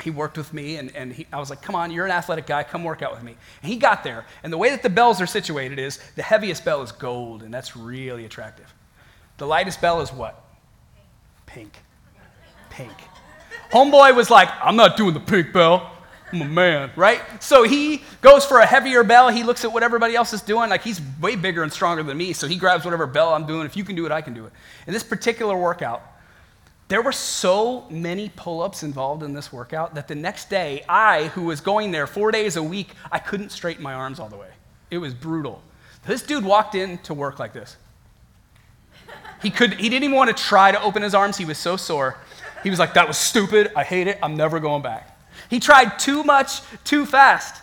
he 0.02 0.10
worked 0.10 0.36
with 0.36 0.52
me, 0.52 0.76
and, 0.76 0.94
and 0.94 1.12
he, 1.12 1.26
I 1.32 1.38
was 1.38 1.50
like, 1.50 1.62
come 1.62 1.74
on, 1.74 1.90
you're 1.90 2.04
an 2.04 2.10
athletic 2.10 2.46
guy, 2.46 2.62
come 2.62 2.84
work 2.84 3.02
out 3.02 3.12
with 3.12 3.22
me. 3.22 3.36
And 3.62 3.72
he 3.72 3.78
got 3.78 4.04
there, 4.04 4.26
and 4.42 4.52
the 4.52 4.58
way 4.58 4.70
that 4.70 4.82
the 4.82 4.90
bells 4.90 5.20
are 5.20 5.26
situated 5.26 5.78
is 5.78 5.98
the 6.16 6.22
heaviest 6.22 6.64
bell 6.64 6.82
is 6.82 6.92
gold, 6.92 7.42
and 7.42 7.52
that's 7.52 7.76
really 7.76 8.24
attractive. 8.24 8.72
The 9.38 9.46
lightest 9.46 9.80
bell 9.80 10.00
is 10.00 10.12
what? 10.12 10.44
Pink. 11.46 11.78
Pink. 12.70 12.92
Homeboy 13.70 14.14
was 14.14 14.30
like, 14.30 14.48
I'm 14.60 14.76
not 14.76 14.96
doing 14.96 15.14
the 15.14 15.20
pink 15.20 15.52
bell. 15.52 15.90
A 16.40 16.44
man, 16.44 16.90
right? 16.96 17.20
So 17.42 17.62
he 17.62 18.02
goes 18.20 18.44
for 18.44 18.58
a 18.58 18.66
heavier 18.66 19.04
bell. 19.04 19.28
He 19.28 19.44
looks 19.44 19.64
at 19.64 19.72
what 19.72 19.82
everybody 19.82 20.16
else 20.16 20.32
is 20.32 20.42
doing. 20.42 20.68
Like 20.68 20.82
he's 20.82 21.00
way 21.20 21.36
bigger 21.36 21.62
and 21.62 21.72
stronger 21.72 22.02
than 22.02 22.16
me, 22.16 22.32
so 22.32 22.48
he 22.48 22.56
grabs 22.56 22.84
whatever 22.84 23.06
bell 23.06 23.32
I'm 23.32 23.46
doing. 23.46 23.66
If 23.66 23.76
you 23.76 23.84
can 23.84 23.94
do 23.94 24.04
it, 24.04 24.12
I 24.12 24.20
can 24.20 24.34
do 24.34 24.46
it. 24.46 24.52
In 24.86 24.92
this 24.92 25.04
particular 25.04 25.56
workout, 25.56 26.02
there 26.88 27.02
were 27.02 27.12
so 27.12 27.86
many 27.88 28.30
pull 28.34 28.62
ups 28.62 28.82
involved 28.82 29.22
in 29.22 29.32
this 29.32 29.52
workout 29.52 29.94
that 29.94 30.08
the 30.08 30.14
next 30.14 30.50
day, 30.50 30.84
I, 30.88 31.28
who 31.28 31.44
was 31.44 31.60
going 31.60 31.92
there 31.92 32.06
four 32.06 32.30
days 32.30 32.56
a 32.56 32.62
week, 32.62 32.88
I 33.10 33.18
couldn't 33.18 33.50
straighten 33.50 33.82
my 33.82 33.94
arms 33.94 34.18
all 34.18 34.28
the 34.28 34.36
way. 34.36 34.50
It 34.90 34.98
was 34.98 35.14
brutal. 35.14 35.62
This 36.06 36.22
dude 36.22 36.44
walked 36.44 36.74
in 36.74 36.98
to 36.98 37.14
work 37.14 37.38
like 37.38 37.52
this. 37.52 37.76
He, 39.42 39.50
could, 39.50 39.74
he 39.74 39.88
didn't 39.88 40.04
even 40.04 40.16
want 40.16 40.36
to 40.36 40.42
try 40.42 40.72
to 40.72 40.82
open 40.82 41.02
his 41.02 41.14
arms, 41.14 41.36
he 41.36 41.44
was 41.44 41.58
so 41.58 41.76
sore. 41.76 42.18
He 42.62 42.70
was 42.70 42.78
like, 42.78 42.94
That 42.94 43.06
was 43.06 43.18
stupid. 43.18 43.72
I 43.76 43.84
hate 43.84 44.06
it. 44.06 44.18
I'm 44.22 44.36
never 44.36 44.58
going 44.58 44.82
back. 44.82 45.13
He 45.50 45.60
tried 45.60 45.98
too 45.98 46.22
much, 46.24 46.60
too 46.84 47.06
fast. 47.06 47.62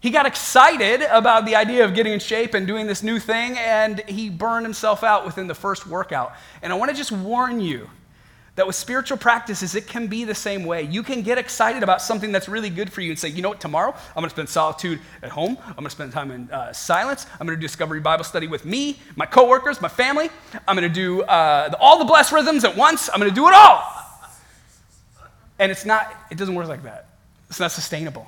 He 0.00 0.10
got 0.10 0.24
excited 0.24 1.02
about 1.10 1.44
the 1.44 1.56
idea 1.56 1.84
of 1.84 1.94
getting 1.94 2.14
in 2.14 2.20
shape 2.20 2.54
and 2.54 2.66
doing 2.66 2.86
this 2.86 3.02
new 3.02 3.18
thing, 3.18 3.58
and 3.58 4.00
he 4.08 4.30
burned 4.30 4.64
himself 4.64 5.04
out 5.04 5.26
within 5.26 5.46
the 5.46 5.54
first 5.54 5.86
workout. 5.86 6.32
And 6.62 6.72
I 6.72 6.76
want 6.76 6.90
to 6.90 6.96
just 6.96 7.12
warn 7.12 7.60
you 7.60 7.90
that 8.56 8.66
with 8.66 8.76
spiritual 8.76 9.16
practices, 9.16 9.74
it 9.74 9.86
can 9.86 10.06
be 10.06 10.24
the 10.24 10.34
same 10.34 10.64
way. 10.64 10.82
You 10.82 11.02
can 11.02 11.22
get 11.22 11.38
excited 11.38 11.82
about 11.82 12.02
something 12.02 12.32
that's 12.32 12.48
really 12.48 12.70
good 12.70 12.92
for 12.92 13.00
you 13.00 13.10
and 13.10 13.18
say, 13.18 13.28
you 13.28 13.42
know 13.42 13.50
what, 13.50 13.60
tomorrow 13.60 13.90
I'm 13.90 14.14
going 14.14 14.24
to 14.24 14.30
spend 14.30 14.48
solitude 14.48 15.00
at 15.22 15.30
home. 15.30 15.56
I'm 15.66 15.74
going 15.74 15.84
to 15.84 15.90
spend 15.90 16.12
time 16.12 16.30
in 16.30 16.50
uh, 16.50 16.72
silence. 16.72 17.26
I'm 17.38 17.46
going 17.46 17.56
to 17.56 17.60
do 17.60 17.66
Discovery 17.66 18.00
Bible 18.00 18.24
study 18.24 18.48
with 18.48 18.64
me, 18.64 18.98
my 19.16 19.26
coworkers, 19.26 19.80
my 19.80 19.88
family. 19.88 20.30
I'm 20.66 20.76
going 20.76 20.88
to 20.88 20.94
do 20.94 21.22
uh, 21.22 21.74
all 21.78 21.98
the 21.98 22.04
blessed 22.04 22.32
rhythms 22.32 22.64
at 22.64 22.76
once. 22.76 23.08
I'm 23.08 23.20
going 23.20 23.30
to 23.30 23.34
do 23.34 23.48
it 23.48 23.54
all. 23.54 24.09
And 25.60 25.70
it's 25.70 25.84
not, 25.84 26.16
it 26.30 26.38
doesn't 26.38 26.54
work 26.54 26.68
like 26.68 26.82
that. 26.84 27.06
It's 27.50 27.60
not 27.60 27.70
sustainable. 27.70 28.26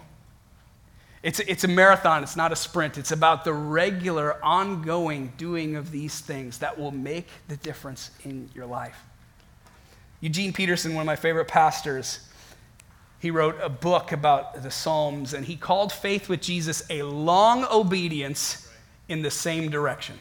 It's, 1.22 1.40
it's 1.40 1.64
a 1.64 1.68
marathon, 1.68 2.22
it's 2.22 2.36
not 2.36 2.52
a 2.52 2.56
sprint. 2.56 2.98
It's 2.98 3.10
about 3.10 3.44
the 3.44 3.54
regular, 3.54 4.44
ongoing 4.44 5.32
doing 5.38 5.76
of 5.76 5.90
these 5.90 6.20
things 6.20 6.58
that 6.58 6.78
will 6.78 6.90
make 6.90 7.28
the 7.48 7.56
difference 7.56 8.10
in 8.24 8.50
your 8.54 8.66
life. 8.66 9.02
Eugene 10.20 10.52
Peterson, 10.52 10.94
one 10.94 11.02
of 11.02 11.06
my 11.06 11.16
favorite 11.16 11.48
pastors, 11.48 12.28
he 13.18 13.30
wrote 13.30 13.56
a 13.62 13.68
book 13.68 14.12
about 14.12 14.62
the 14.62 14.70
Psalms, 14.70 15.32
and 15.32 15.46
he 15.46 15.56
called 15.56 15.90
faith 15.90 16.28
with 16.28 16.42
Jesus 16.42 16.82
a 16.90 17.02
long 17.02 17.64
obedience 17.72 18.68
in 19.08 19.22
the 19.22 19.30
same 19.30 19.70
direction. 19.70 20.18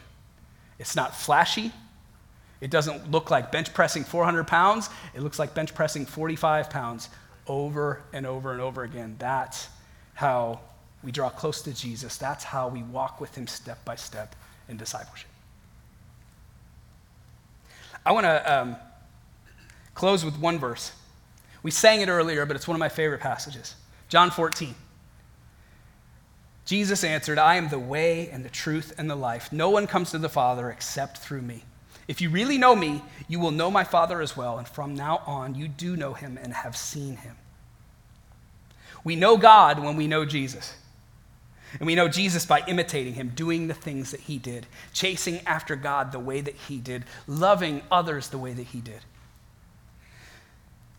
It's 0.79 0.95
not 0.95 1.15
flashy. 1.15 1.73
It 2.61 2.69
doesn't 2.69 3.11
look 3.11 3.31
like 3.31 3.51
bench 3.51 3.73
pressing 3.73 4.03
400 4.03 4.47
pounds. 4.47 4.89
It 5.13 5.21
looks 5.21 5.39
like 5.39 5.53
bench 5.53 5.73
pressing 5.73 6.05
45 6.05 6.69
pounds 6.69 7.09
over 7.47 8.01
and 8.13 8.25
over 8.25 8.51
and 8.51 8.61
over 8.61 8.83
again. 8.83 9.15
That's 9.19 9.67
how 10.13 10.61
we 11.03 11.11
draw 11.11 11.29
close 11.29 11.61
to 11.63 11.73
Jesus. 11.73 12.17
That's 12.17 12.43
how 12.43 12.67
we 12.67 12.83
walk 12.83 13.19
with 13.19 13.35
him 13.35 13.47
step 13.47 13.83
by 13.83 13.95
step 13.95 14.35
in 14.69 14.77
discipleship. 14.77 15.27
I 18.05 18.11
want 18.11 18.25
to 18.25 18.53
um, 18.53 18.75
Close 19.93 20.23
with 20.23 20.39
one 20.39 20.57
verse. 20.57 20.93
We 21.63 21.71
sang 21.71 22.01
it 22.01 22.09
earlier, 22.09 22.45
but 22.45 22.55
it's 22.55 22.67
one 22.67 22.75
of 22.75 22.79
my 22.79 22.89
favorite 22.89 23.21
passages. 23.21 23.75
John 24.09 24.31
14. 24.31 24.73
Jesus 26.65 27.03
answered, 27.03 27.37
I 27.37 27.55
am 27.55 27.69
the 27.69 27.79
way 27.79 28.29
and 28.29 28.45
the 28.45 28.49
truth 28.49 28.93
and 28.97 29.09
the 29.09 29.15
life. 29.15 29.51
No 29.51 29.69
one 29.69 29.87
comes 29.87 30.11
to 30.11 30.17
the 30.17 30.29
Father 30.29 30.69
except 30.69 31.17
through 31.17 31.41
me. 31.41 31.63
If 32.07 32.21
you 32.21 32.29
really 32.29 32.57
know 32.57 32.75
me, 32.75 33.03
you 33.27 33.39
will 33.39 33.51
know 33.51 33.71
my 33.71 33.83
Father 33.83 34.21
as 34.21 34.35
well, 34.35 34.57
and 34.57 34.67
from 34.67 34.95
now 34.95 35.21
on, 35.25 35.55
you 35.55 35.67
do 35.67 35.95
know 35.95 36.13
him 36.13 36.37
and 36.41 36.53
have 36.53 36.75
seen 36.75 37.17
him. 37.17 37.35
We 39.03 39.15
know 39.15 39.37
God 39.37 39.79
when 39.79 39.95
we 39.95 40.07
know 40.07 40.25
Jesus. 40.25 40.75
And 41.79 41.87
we 41.87 41.95
know 41.95 42.07
Jesus 42.07 42.45
by 42.45 42.63
imitating 42.67 43.13
him, 43.13 43.31
doing 43.33 43.67
the 43.67 43.73
things 43.73 44.11
that 44.11 44.19
he 44.21 44.37
did, 44.37 44.67
chasing 44.93 45.39
after 45.47 45.75
God 45.75 46.11
the 46.11 46.19
way 46.19 46.41
that 46.41 46.55
he 46.55 46.77
did, 46.77 47.05
loving 47.27 47.81
others 47.89 48.27
the 48.27 48.37
way 48.37 48.53
that 48.53 48.67
he 48.67 48.81
did. 48.81 48.99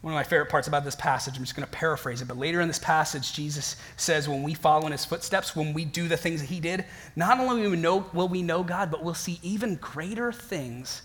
One 0.03 0.13
of 0.13 0.17
my 0.17 0.25
favorite 0.25 0.51
parts 0.51 0.67
about 0.67 0.85
this 0.85 0.97
passage, 0.97 1.37
I'm 1.37 1.45
just 1.45 1.55
going 1.55 1.67
to 1.67 1.73
paraphrase 1.73 2.21
it, 2.21 2.29
but 2.29 2.37
later 2.37 2.61
in 2.61 2.67
this 2.67 2.81
passage, 2.81 3.33
Jesus 3.33 3.77
says, 3.97 4.29
when 4.29 4.43
we 4.43 4.53
follow 4.53 4.85
in 4.87 4.93
his 4.93 5.05
footsteps, 5.05 5.55
when 5.55 5.73
we 5.73 5.85
do 5.85 6.09
the 6.09 6.17
things 6.17 6.41
that 6.41 6.49
he 6.49 6.59
did, 6.59 6.85
not 7.15 7.39
only 7.39 7.63
will 7.63 7.71
we 7.71 7.77
know, 7.77 8.05
will 8.13 8.29
we 8.29 8.43
know 8.43 8.65
God, 8.65 8.91
but 8.91 9.05
we'll 9.05 9.15
see 9.15 9.39
even 9.45 9.77
greater 9.77 10.33
things 10.33 11.03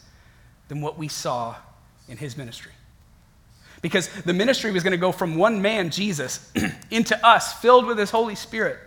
than 0.67 0.81
what 0.81 0.97
we 0.97 1.07
saw 1.07 1.55
in 2.07 2.17
his 2.17 2.35
ministry. 2.35 2.71
Because 3.83 4.09
the 4.23 4.33
ministry 4.33 4.71
was 4.71 4.81
going 4.81 4.91
to 4.91 4.97
go 4.97 5.11
from 5.11 5.35
one 5.35 5.61
man, 5.61 5.91
Jesus, 5.91 6.51
into 6.91 7.25
us, 7.25 7.53
filled 7.53 7.85
with 7.85 7.99
his 7.99 8.09
Holy 8.09 8.33
Spirit, 8.33 8.79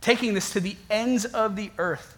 taking 0.00 0.34
this 0.34 0.52
to 0.52 0.60
the 0.60 0.76
ends 0.88 1.24
of 1.24 1.56
the 1.56 1.72
earth, 1.78 2.16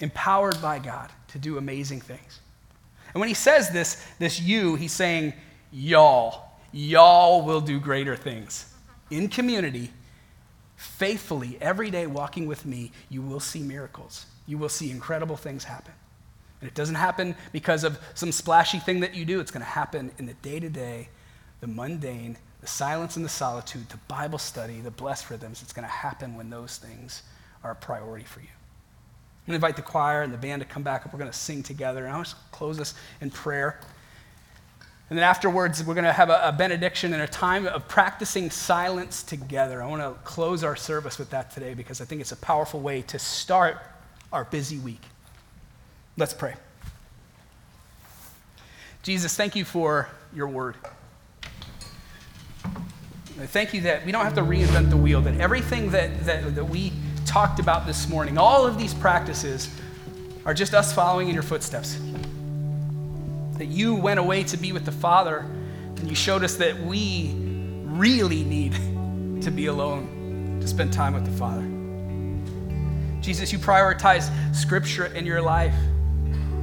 empowered 0.00 0.60
by 0.62 0.78
God 0.78 1.10
to 1.28 1.38
do 1.38 1.58
amazing 1.58 2.00
things. 2.00 2.40
And 3.12 3.20
when 3.20 3.28
he 3.28 3.34
says 3.34 3.70
this, 3.70 4.02
this 4.18 4.40
you, 4.40 4.74
he's 4.76 4.92
saying, 4.92 5.34
y'all, 5.74 6.52
y'all 6.72 7.42
will 7.42 7.60
do 7.60 7.80
greater 7.80 8.16
things. 8.16 8.72
In 9.10 9.28
community, 9.28 9.90
faithfully, 10.76 11.58
every 11.60 11.90
day 11.90 12.06
walking 12.06 12.46
with 12.46 12.64
me, 12.64 12.92
you 13.10 13.20
will 13.20 13.40
see 13.40 13.60
miracles. 13.60 14.26
You 14.46 14.56
will 14.56 14.68
see 14.68 14.90
incredible 14.90 15.36
things 15.36 15.64
happen. 15.64 15.92
And 16.60 16.70
it 16.70 16.74
doesn't 16.74 16.94
happen 16.94 17.34
because 17.52 17.84
of 17.84 17.98
some 18.14 18.32
splashy 18.32 18.78
thing 18.78 19.00
that 19.00 19.14
you 19.14 19.24
do, 19.24 19.40
it's 19.40 19.50
going 19.50 19.64
to 19.64 19.70
happen 19.70 20.12
in 20.18 20.26
the 20.26 20.34
day 20.34 20.60
to 20.60 20.70
day, 20.70 21.08
the 21.60 21.66
mundane, 21.66 22.38
the 22.60 22.66
silence 22.66 23.16
and 23.16 23.24
the 23.24 23.30
solitude, 23.30 23.88
the 23.90 23.98
Bible 24.08 24.38
study, 24.38 24.80
the 24.80 24.90
blessed 24.90 25.28
rhythms. 25.28 25.60
It's 25.60 25.72
going 25.72 25.86
to 25.86 25.92
happen 25.92 26.36
when 26.36 26.48
those 26.48 26.78
things 26.78 27.22
are 27.62 27.72
a 27.72 27.76
priority 27.76 28.24
for 28.24 28.40
you. 28.40 28.46
I'm 28.46 29.52
going 29.52 29.60
to 29.60 29.66
invite 29.66 29.76
the 29.76 29.82
choir 29.82 30.22
and 30.22 30.32
the 30.32 30.38
band 30.38 30.62
to 30.62 30.68
come 30.68 30.82
back 30.82 31.04
up. 31.04 31.12
We're 31.12 31.18
going 31.18 31.30
to 31.30 31.36
sing 31.36 31.62
together. 31.62 32.06
And 32.06 32.14
I'll 32.14 32.22
just 32.22 32.36
close 32.50 32.78
this 32.78 32.94
in 33.20 33.30
prayer. 33.30 33.80
And 35.10 35.18
then 35.18 35.24
afterwards, 35.24 35.84
we're 35.84 35.94
going 35.94 36.04
to 36.04 36.12
have 36.12 36.30
a, 36.30 36.48
a, 36.48 36.52
benediction 36.52 37.12
and 37.12 37.22
a 37.22 37.26
time 37.26 37.66
of 37.66 37.86
practicing 37.88 38.50
silence 38.50 39.22
together. 39.22 39.82
I 39.82 39.86
want 39.86 40.02
to 40.02 40.18
close 40.24 40.64
our 40.64 40.76
service 40.76 41.18
with 41.18 41.30
that 41.30 41.50
today 41.50 41.74
because 41.74 42.00
I 42.00 42.06
think 42.06 42.22
it's 42.22 42.32
a 42.32 42.36
powerful 42.36 42.80
way 42.80 43.02
to 43.02 43.18
start 43.18 43.78
our 44.32 44.44
busy 44.44 44.78
week. 44.78 45.02
Let's 46.16 46.32
pray. 46.32 46.54
Jesus, 49.02 49.36
thank 49.36 49.54
you 49.54 49.66
for 49.66 50.08
your 50.34 50.48
word. 50.48 50.76
Thank 53.36 53.74
you 53.74 53.82
that 53.82 54.06
we 54.06 54.12
don't 54.12 54.24
have 54.24 54.36
to 54.36 54.42
reinvent 54.42 54.88
the 54.88 54.96
wheel, 54.96 55.20
that 55.20 55.38
everything 55.38 55.90
that, 55.90 56.24
that, 56.24 56.54
that 56.54 56.64
we 56.64 56.92
talked 57.26 57.58
about 57.58 57.84
this 57.86 58.08
morning, 58.08 58.38
all 58.38 58.64
of 58.64 58.78
these 58.78 58.94
practices, 58.94 59.68
are 60.46 60.54
just 60.54 60.72
us 60.72 60.94
following 60.94 61.28
in 61.28 61.34
your 61.34 61.42
footsteps 61.42 61.98
that 63.58 63.66
you 63.66 63.94
went 63.94 64.20
away 64.20 64.44
to 64.44 64.56
be 64.56 64.72
with 64.72 64.84
the 64.84 64.92
Father, 64.92 65.38
and 65.96 66.08
you 66.08 66.14
showed 66.14 66.42
us 66.42 66.56
that 66.56 66.78
we 66.80 67.34
really 67.84 68.44
need 68.44 68.72
to 69.42 69.50
be 69.50 69.66
alone 69.66 70.58
to 70.60 70.66
spend 70.66 70.92
time 70.92 71.14
with 71.14 71.24
the 71.24 71.32
Father. 71.32 71.62
Jesus, 73.20 73.52
you 73.52 73.58
prioritized 73.58 74.30
Scripture 74.54 75.06
in 75.06 75.24
your 75.24 75.40
life 75.40 75.74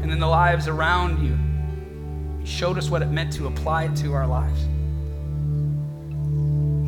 and 0.01 0.11
in 0.11 0.19
the 0.19 0.27
lives 0.27 0.67
around 0.67 1.23
you. 1.23 1.37
You 2.39 2.45
showed 2.45 2.77
us 2.77 2.89
what 2.89 3.01
it 3.01 3.07
meant 3.07 3.33
to 3.33 3.47
apply 3.47 3.85
it 3.85 3.95
to 3.97 4.13
our 4.13 4.27
lives. 4.27 4.65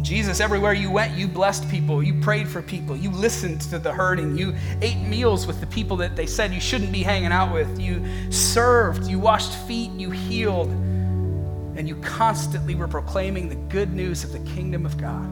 Jesus, 0.03 0.41
everywhere 0.41 0.73
you 0.73 0.91
went, 0.91 1.17
you 1.17 1.29
blessed 1.29 1.69
people, 1.69 2.03
you 2.03 2.13
prayed 2.15 2.49
for 2.49 2.61
people, 2.61 2.95
you 2.95 3.09
listened 3.09 3.61
to 3.61 3.79
the 3.79 3.91
hurting, 3.91 4.37
you 4.37 4.53
ate 4.81 4.97
meals 4.97 5.47
with 5.47 5.61
the 5.61 5.65
people 5.67 5.95
that 5.97 6.17
they 6.17 6.25
said 6.25 6.53
you 6.53 6.59
shouldn't 6.59 6.91
be 6.91 7.01
hanging 7.01 7.31
out 7.31 7.53
with, 7.53 7.79
you 7.79 8.03
served, 8.29 9.07
you 9.07 9.17
washed 9.17 9.53
feet, 9.65 9.91
you 9.91 10.11
healed, 10.11 10.67
and 10.67 11.87
you 11.87 11.95
constantly 12.01 12.75
were 12.75 12.87
proclaiming 12.87 13.47
the 13.47 13.55
good 13.55 13.93
news 13.93 14.25
of 14.25 14.33
the 14.33 14.39
kingdom 14.39 14.85
of 14.85 14.97
God. 14.97 15.25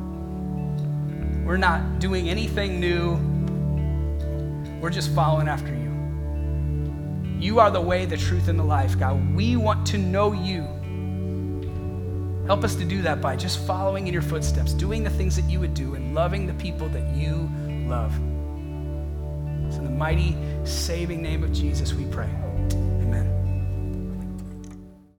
We're 1.45 1.57
not 1.57 1.99
doing 1.99 2.29
anything 2.29 2.79
new, 2.79 3.17
we're 4.79 4.89
just 4.89 5.13
following 5.13 5.49
after 5.49 5.75
you. 5.75 5.91
You 7.41 7.59
are 7.59 7.71
the 7.71 7.81
way, 7.81 8.05
the 8.05 8.15
truth, 8.15 8.47
and 8.47 8.57
the 8.57 8.63
life, 8.63 8.97
God. 8.97 9.35
We 9.35 9.57
want 9.57 9.85
to 9.87 9.97
know 9.97 10.31
you. 10.31 10.80
Help 12.45 12.63
us 12.63 12.75
to 12.75 12.85
do 12.85 13.01
that 13.01 13.21
by 13.21 13.35
just 13.35 13.65
following 13.65 14.07
in 14.07 14.13
your 14.13 14.21
footsteps, 14.21 14.73
doing 14.73 15.03
the 15.03 15.09
things 15.09 15.35
that 15.35 15.49
you 15.49 15.59
would 15.59 15.73
do, 15.73 15.95
and 15.95 16.15
loving 16.15 16.47
the 16.47 16.53
people 16.55 16.89
that 16.89 17.15
you 17.15 17.49
love. 17.87 18.11
It's 19.67 19.77
in 19.77 19.83
the 19.83 19.91
mighty, 19.91 20.35
saving 20.63 21.21
name 21.21 21.43
of 21.43 21.53
Jesus 21.53 21.93
we 21.93 22.05
pray. 22.05 22.29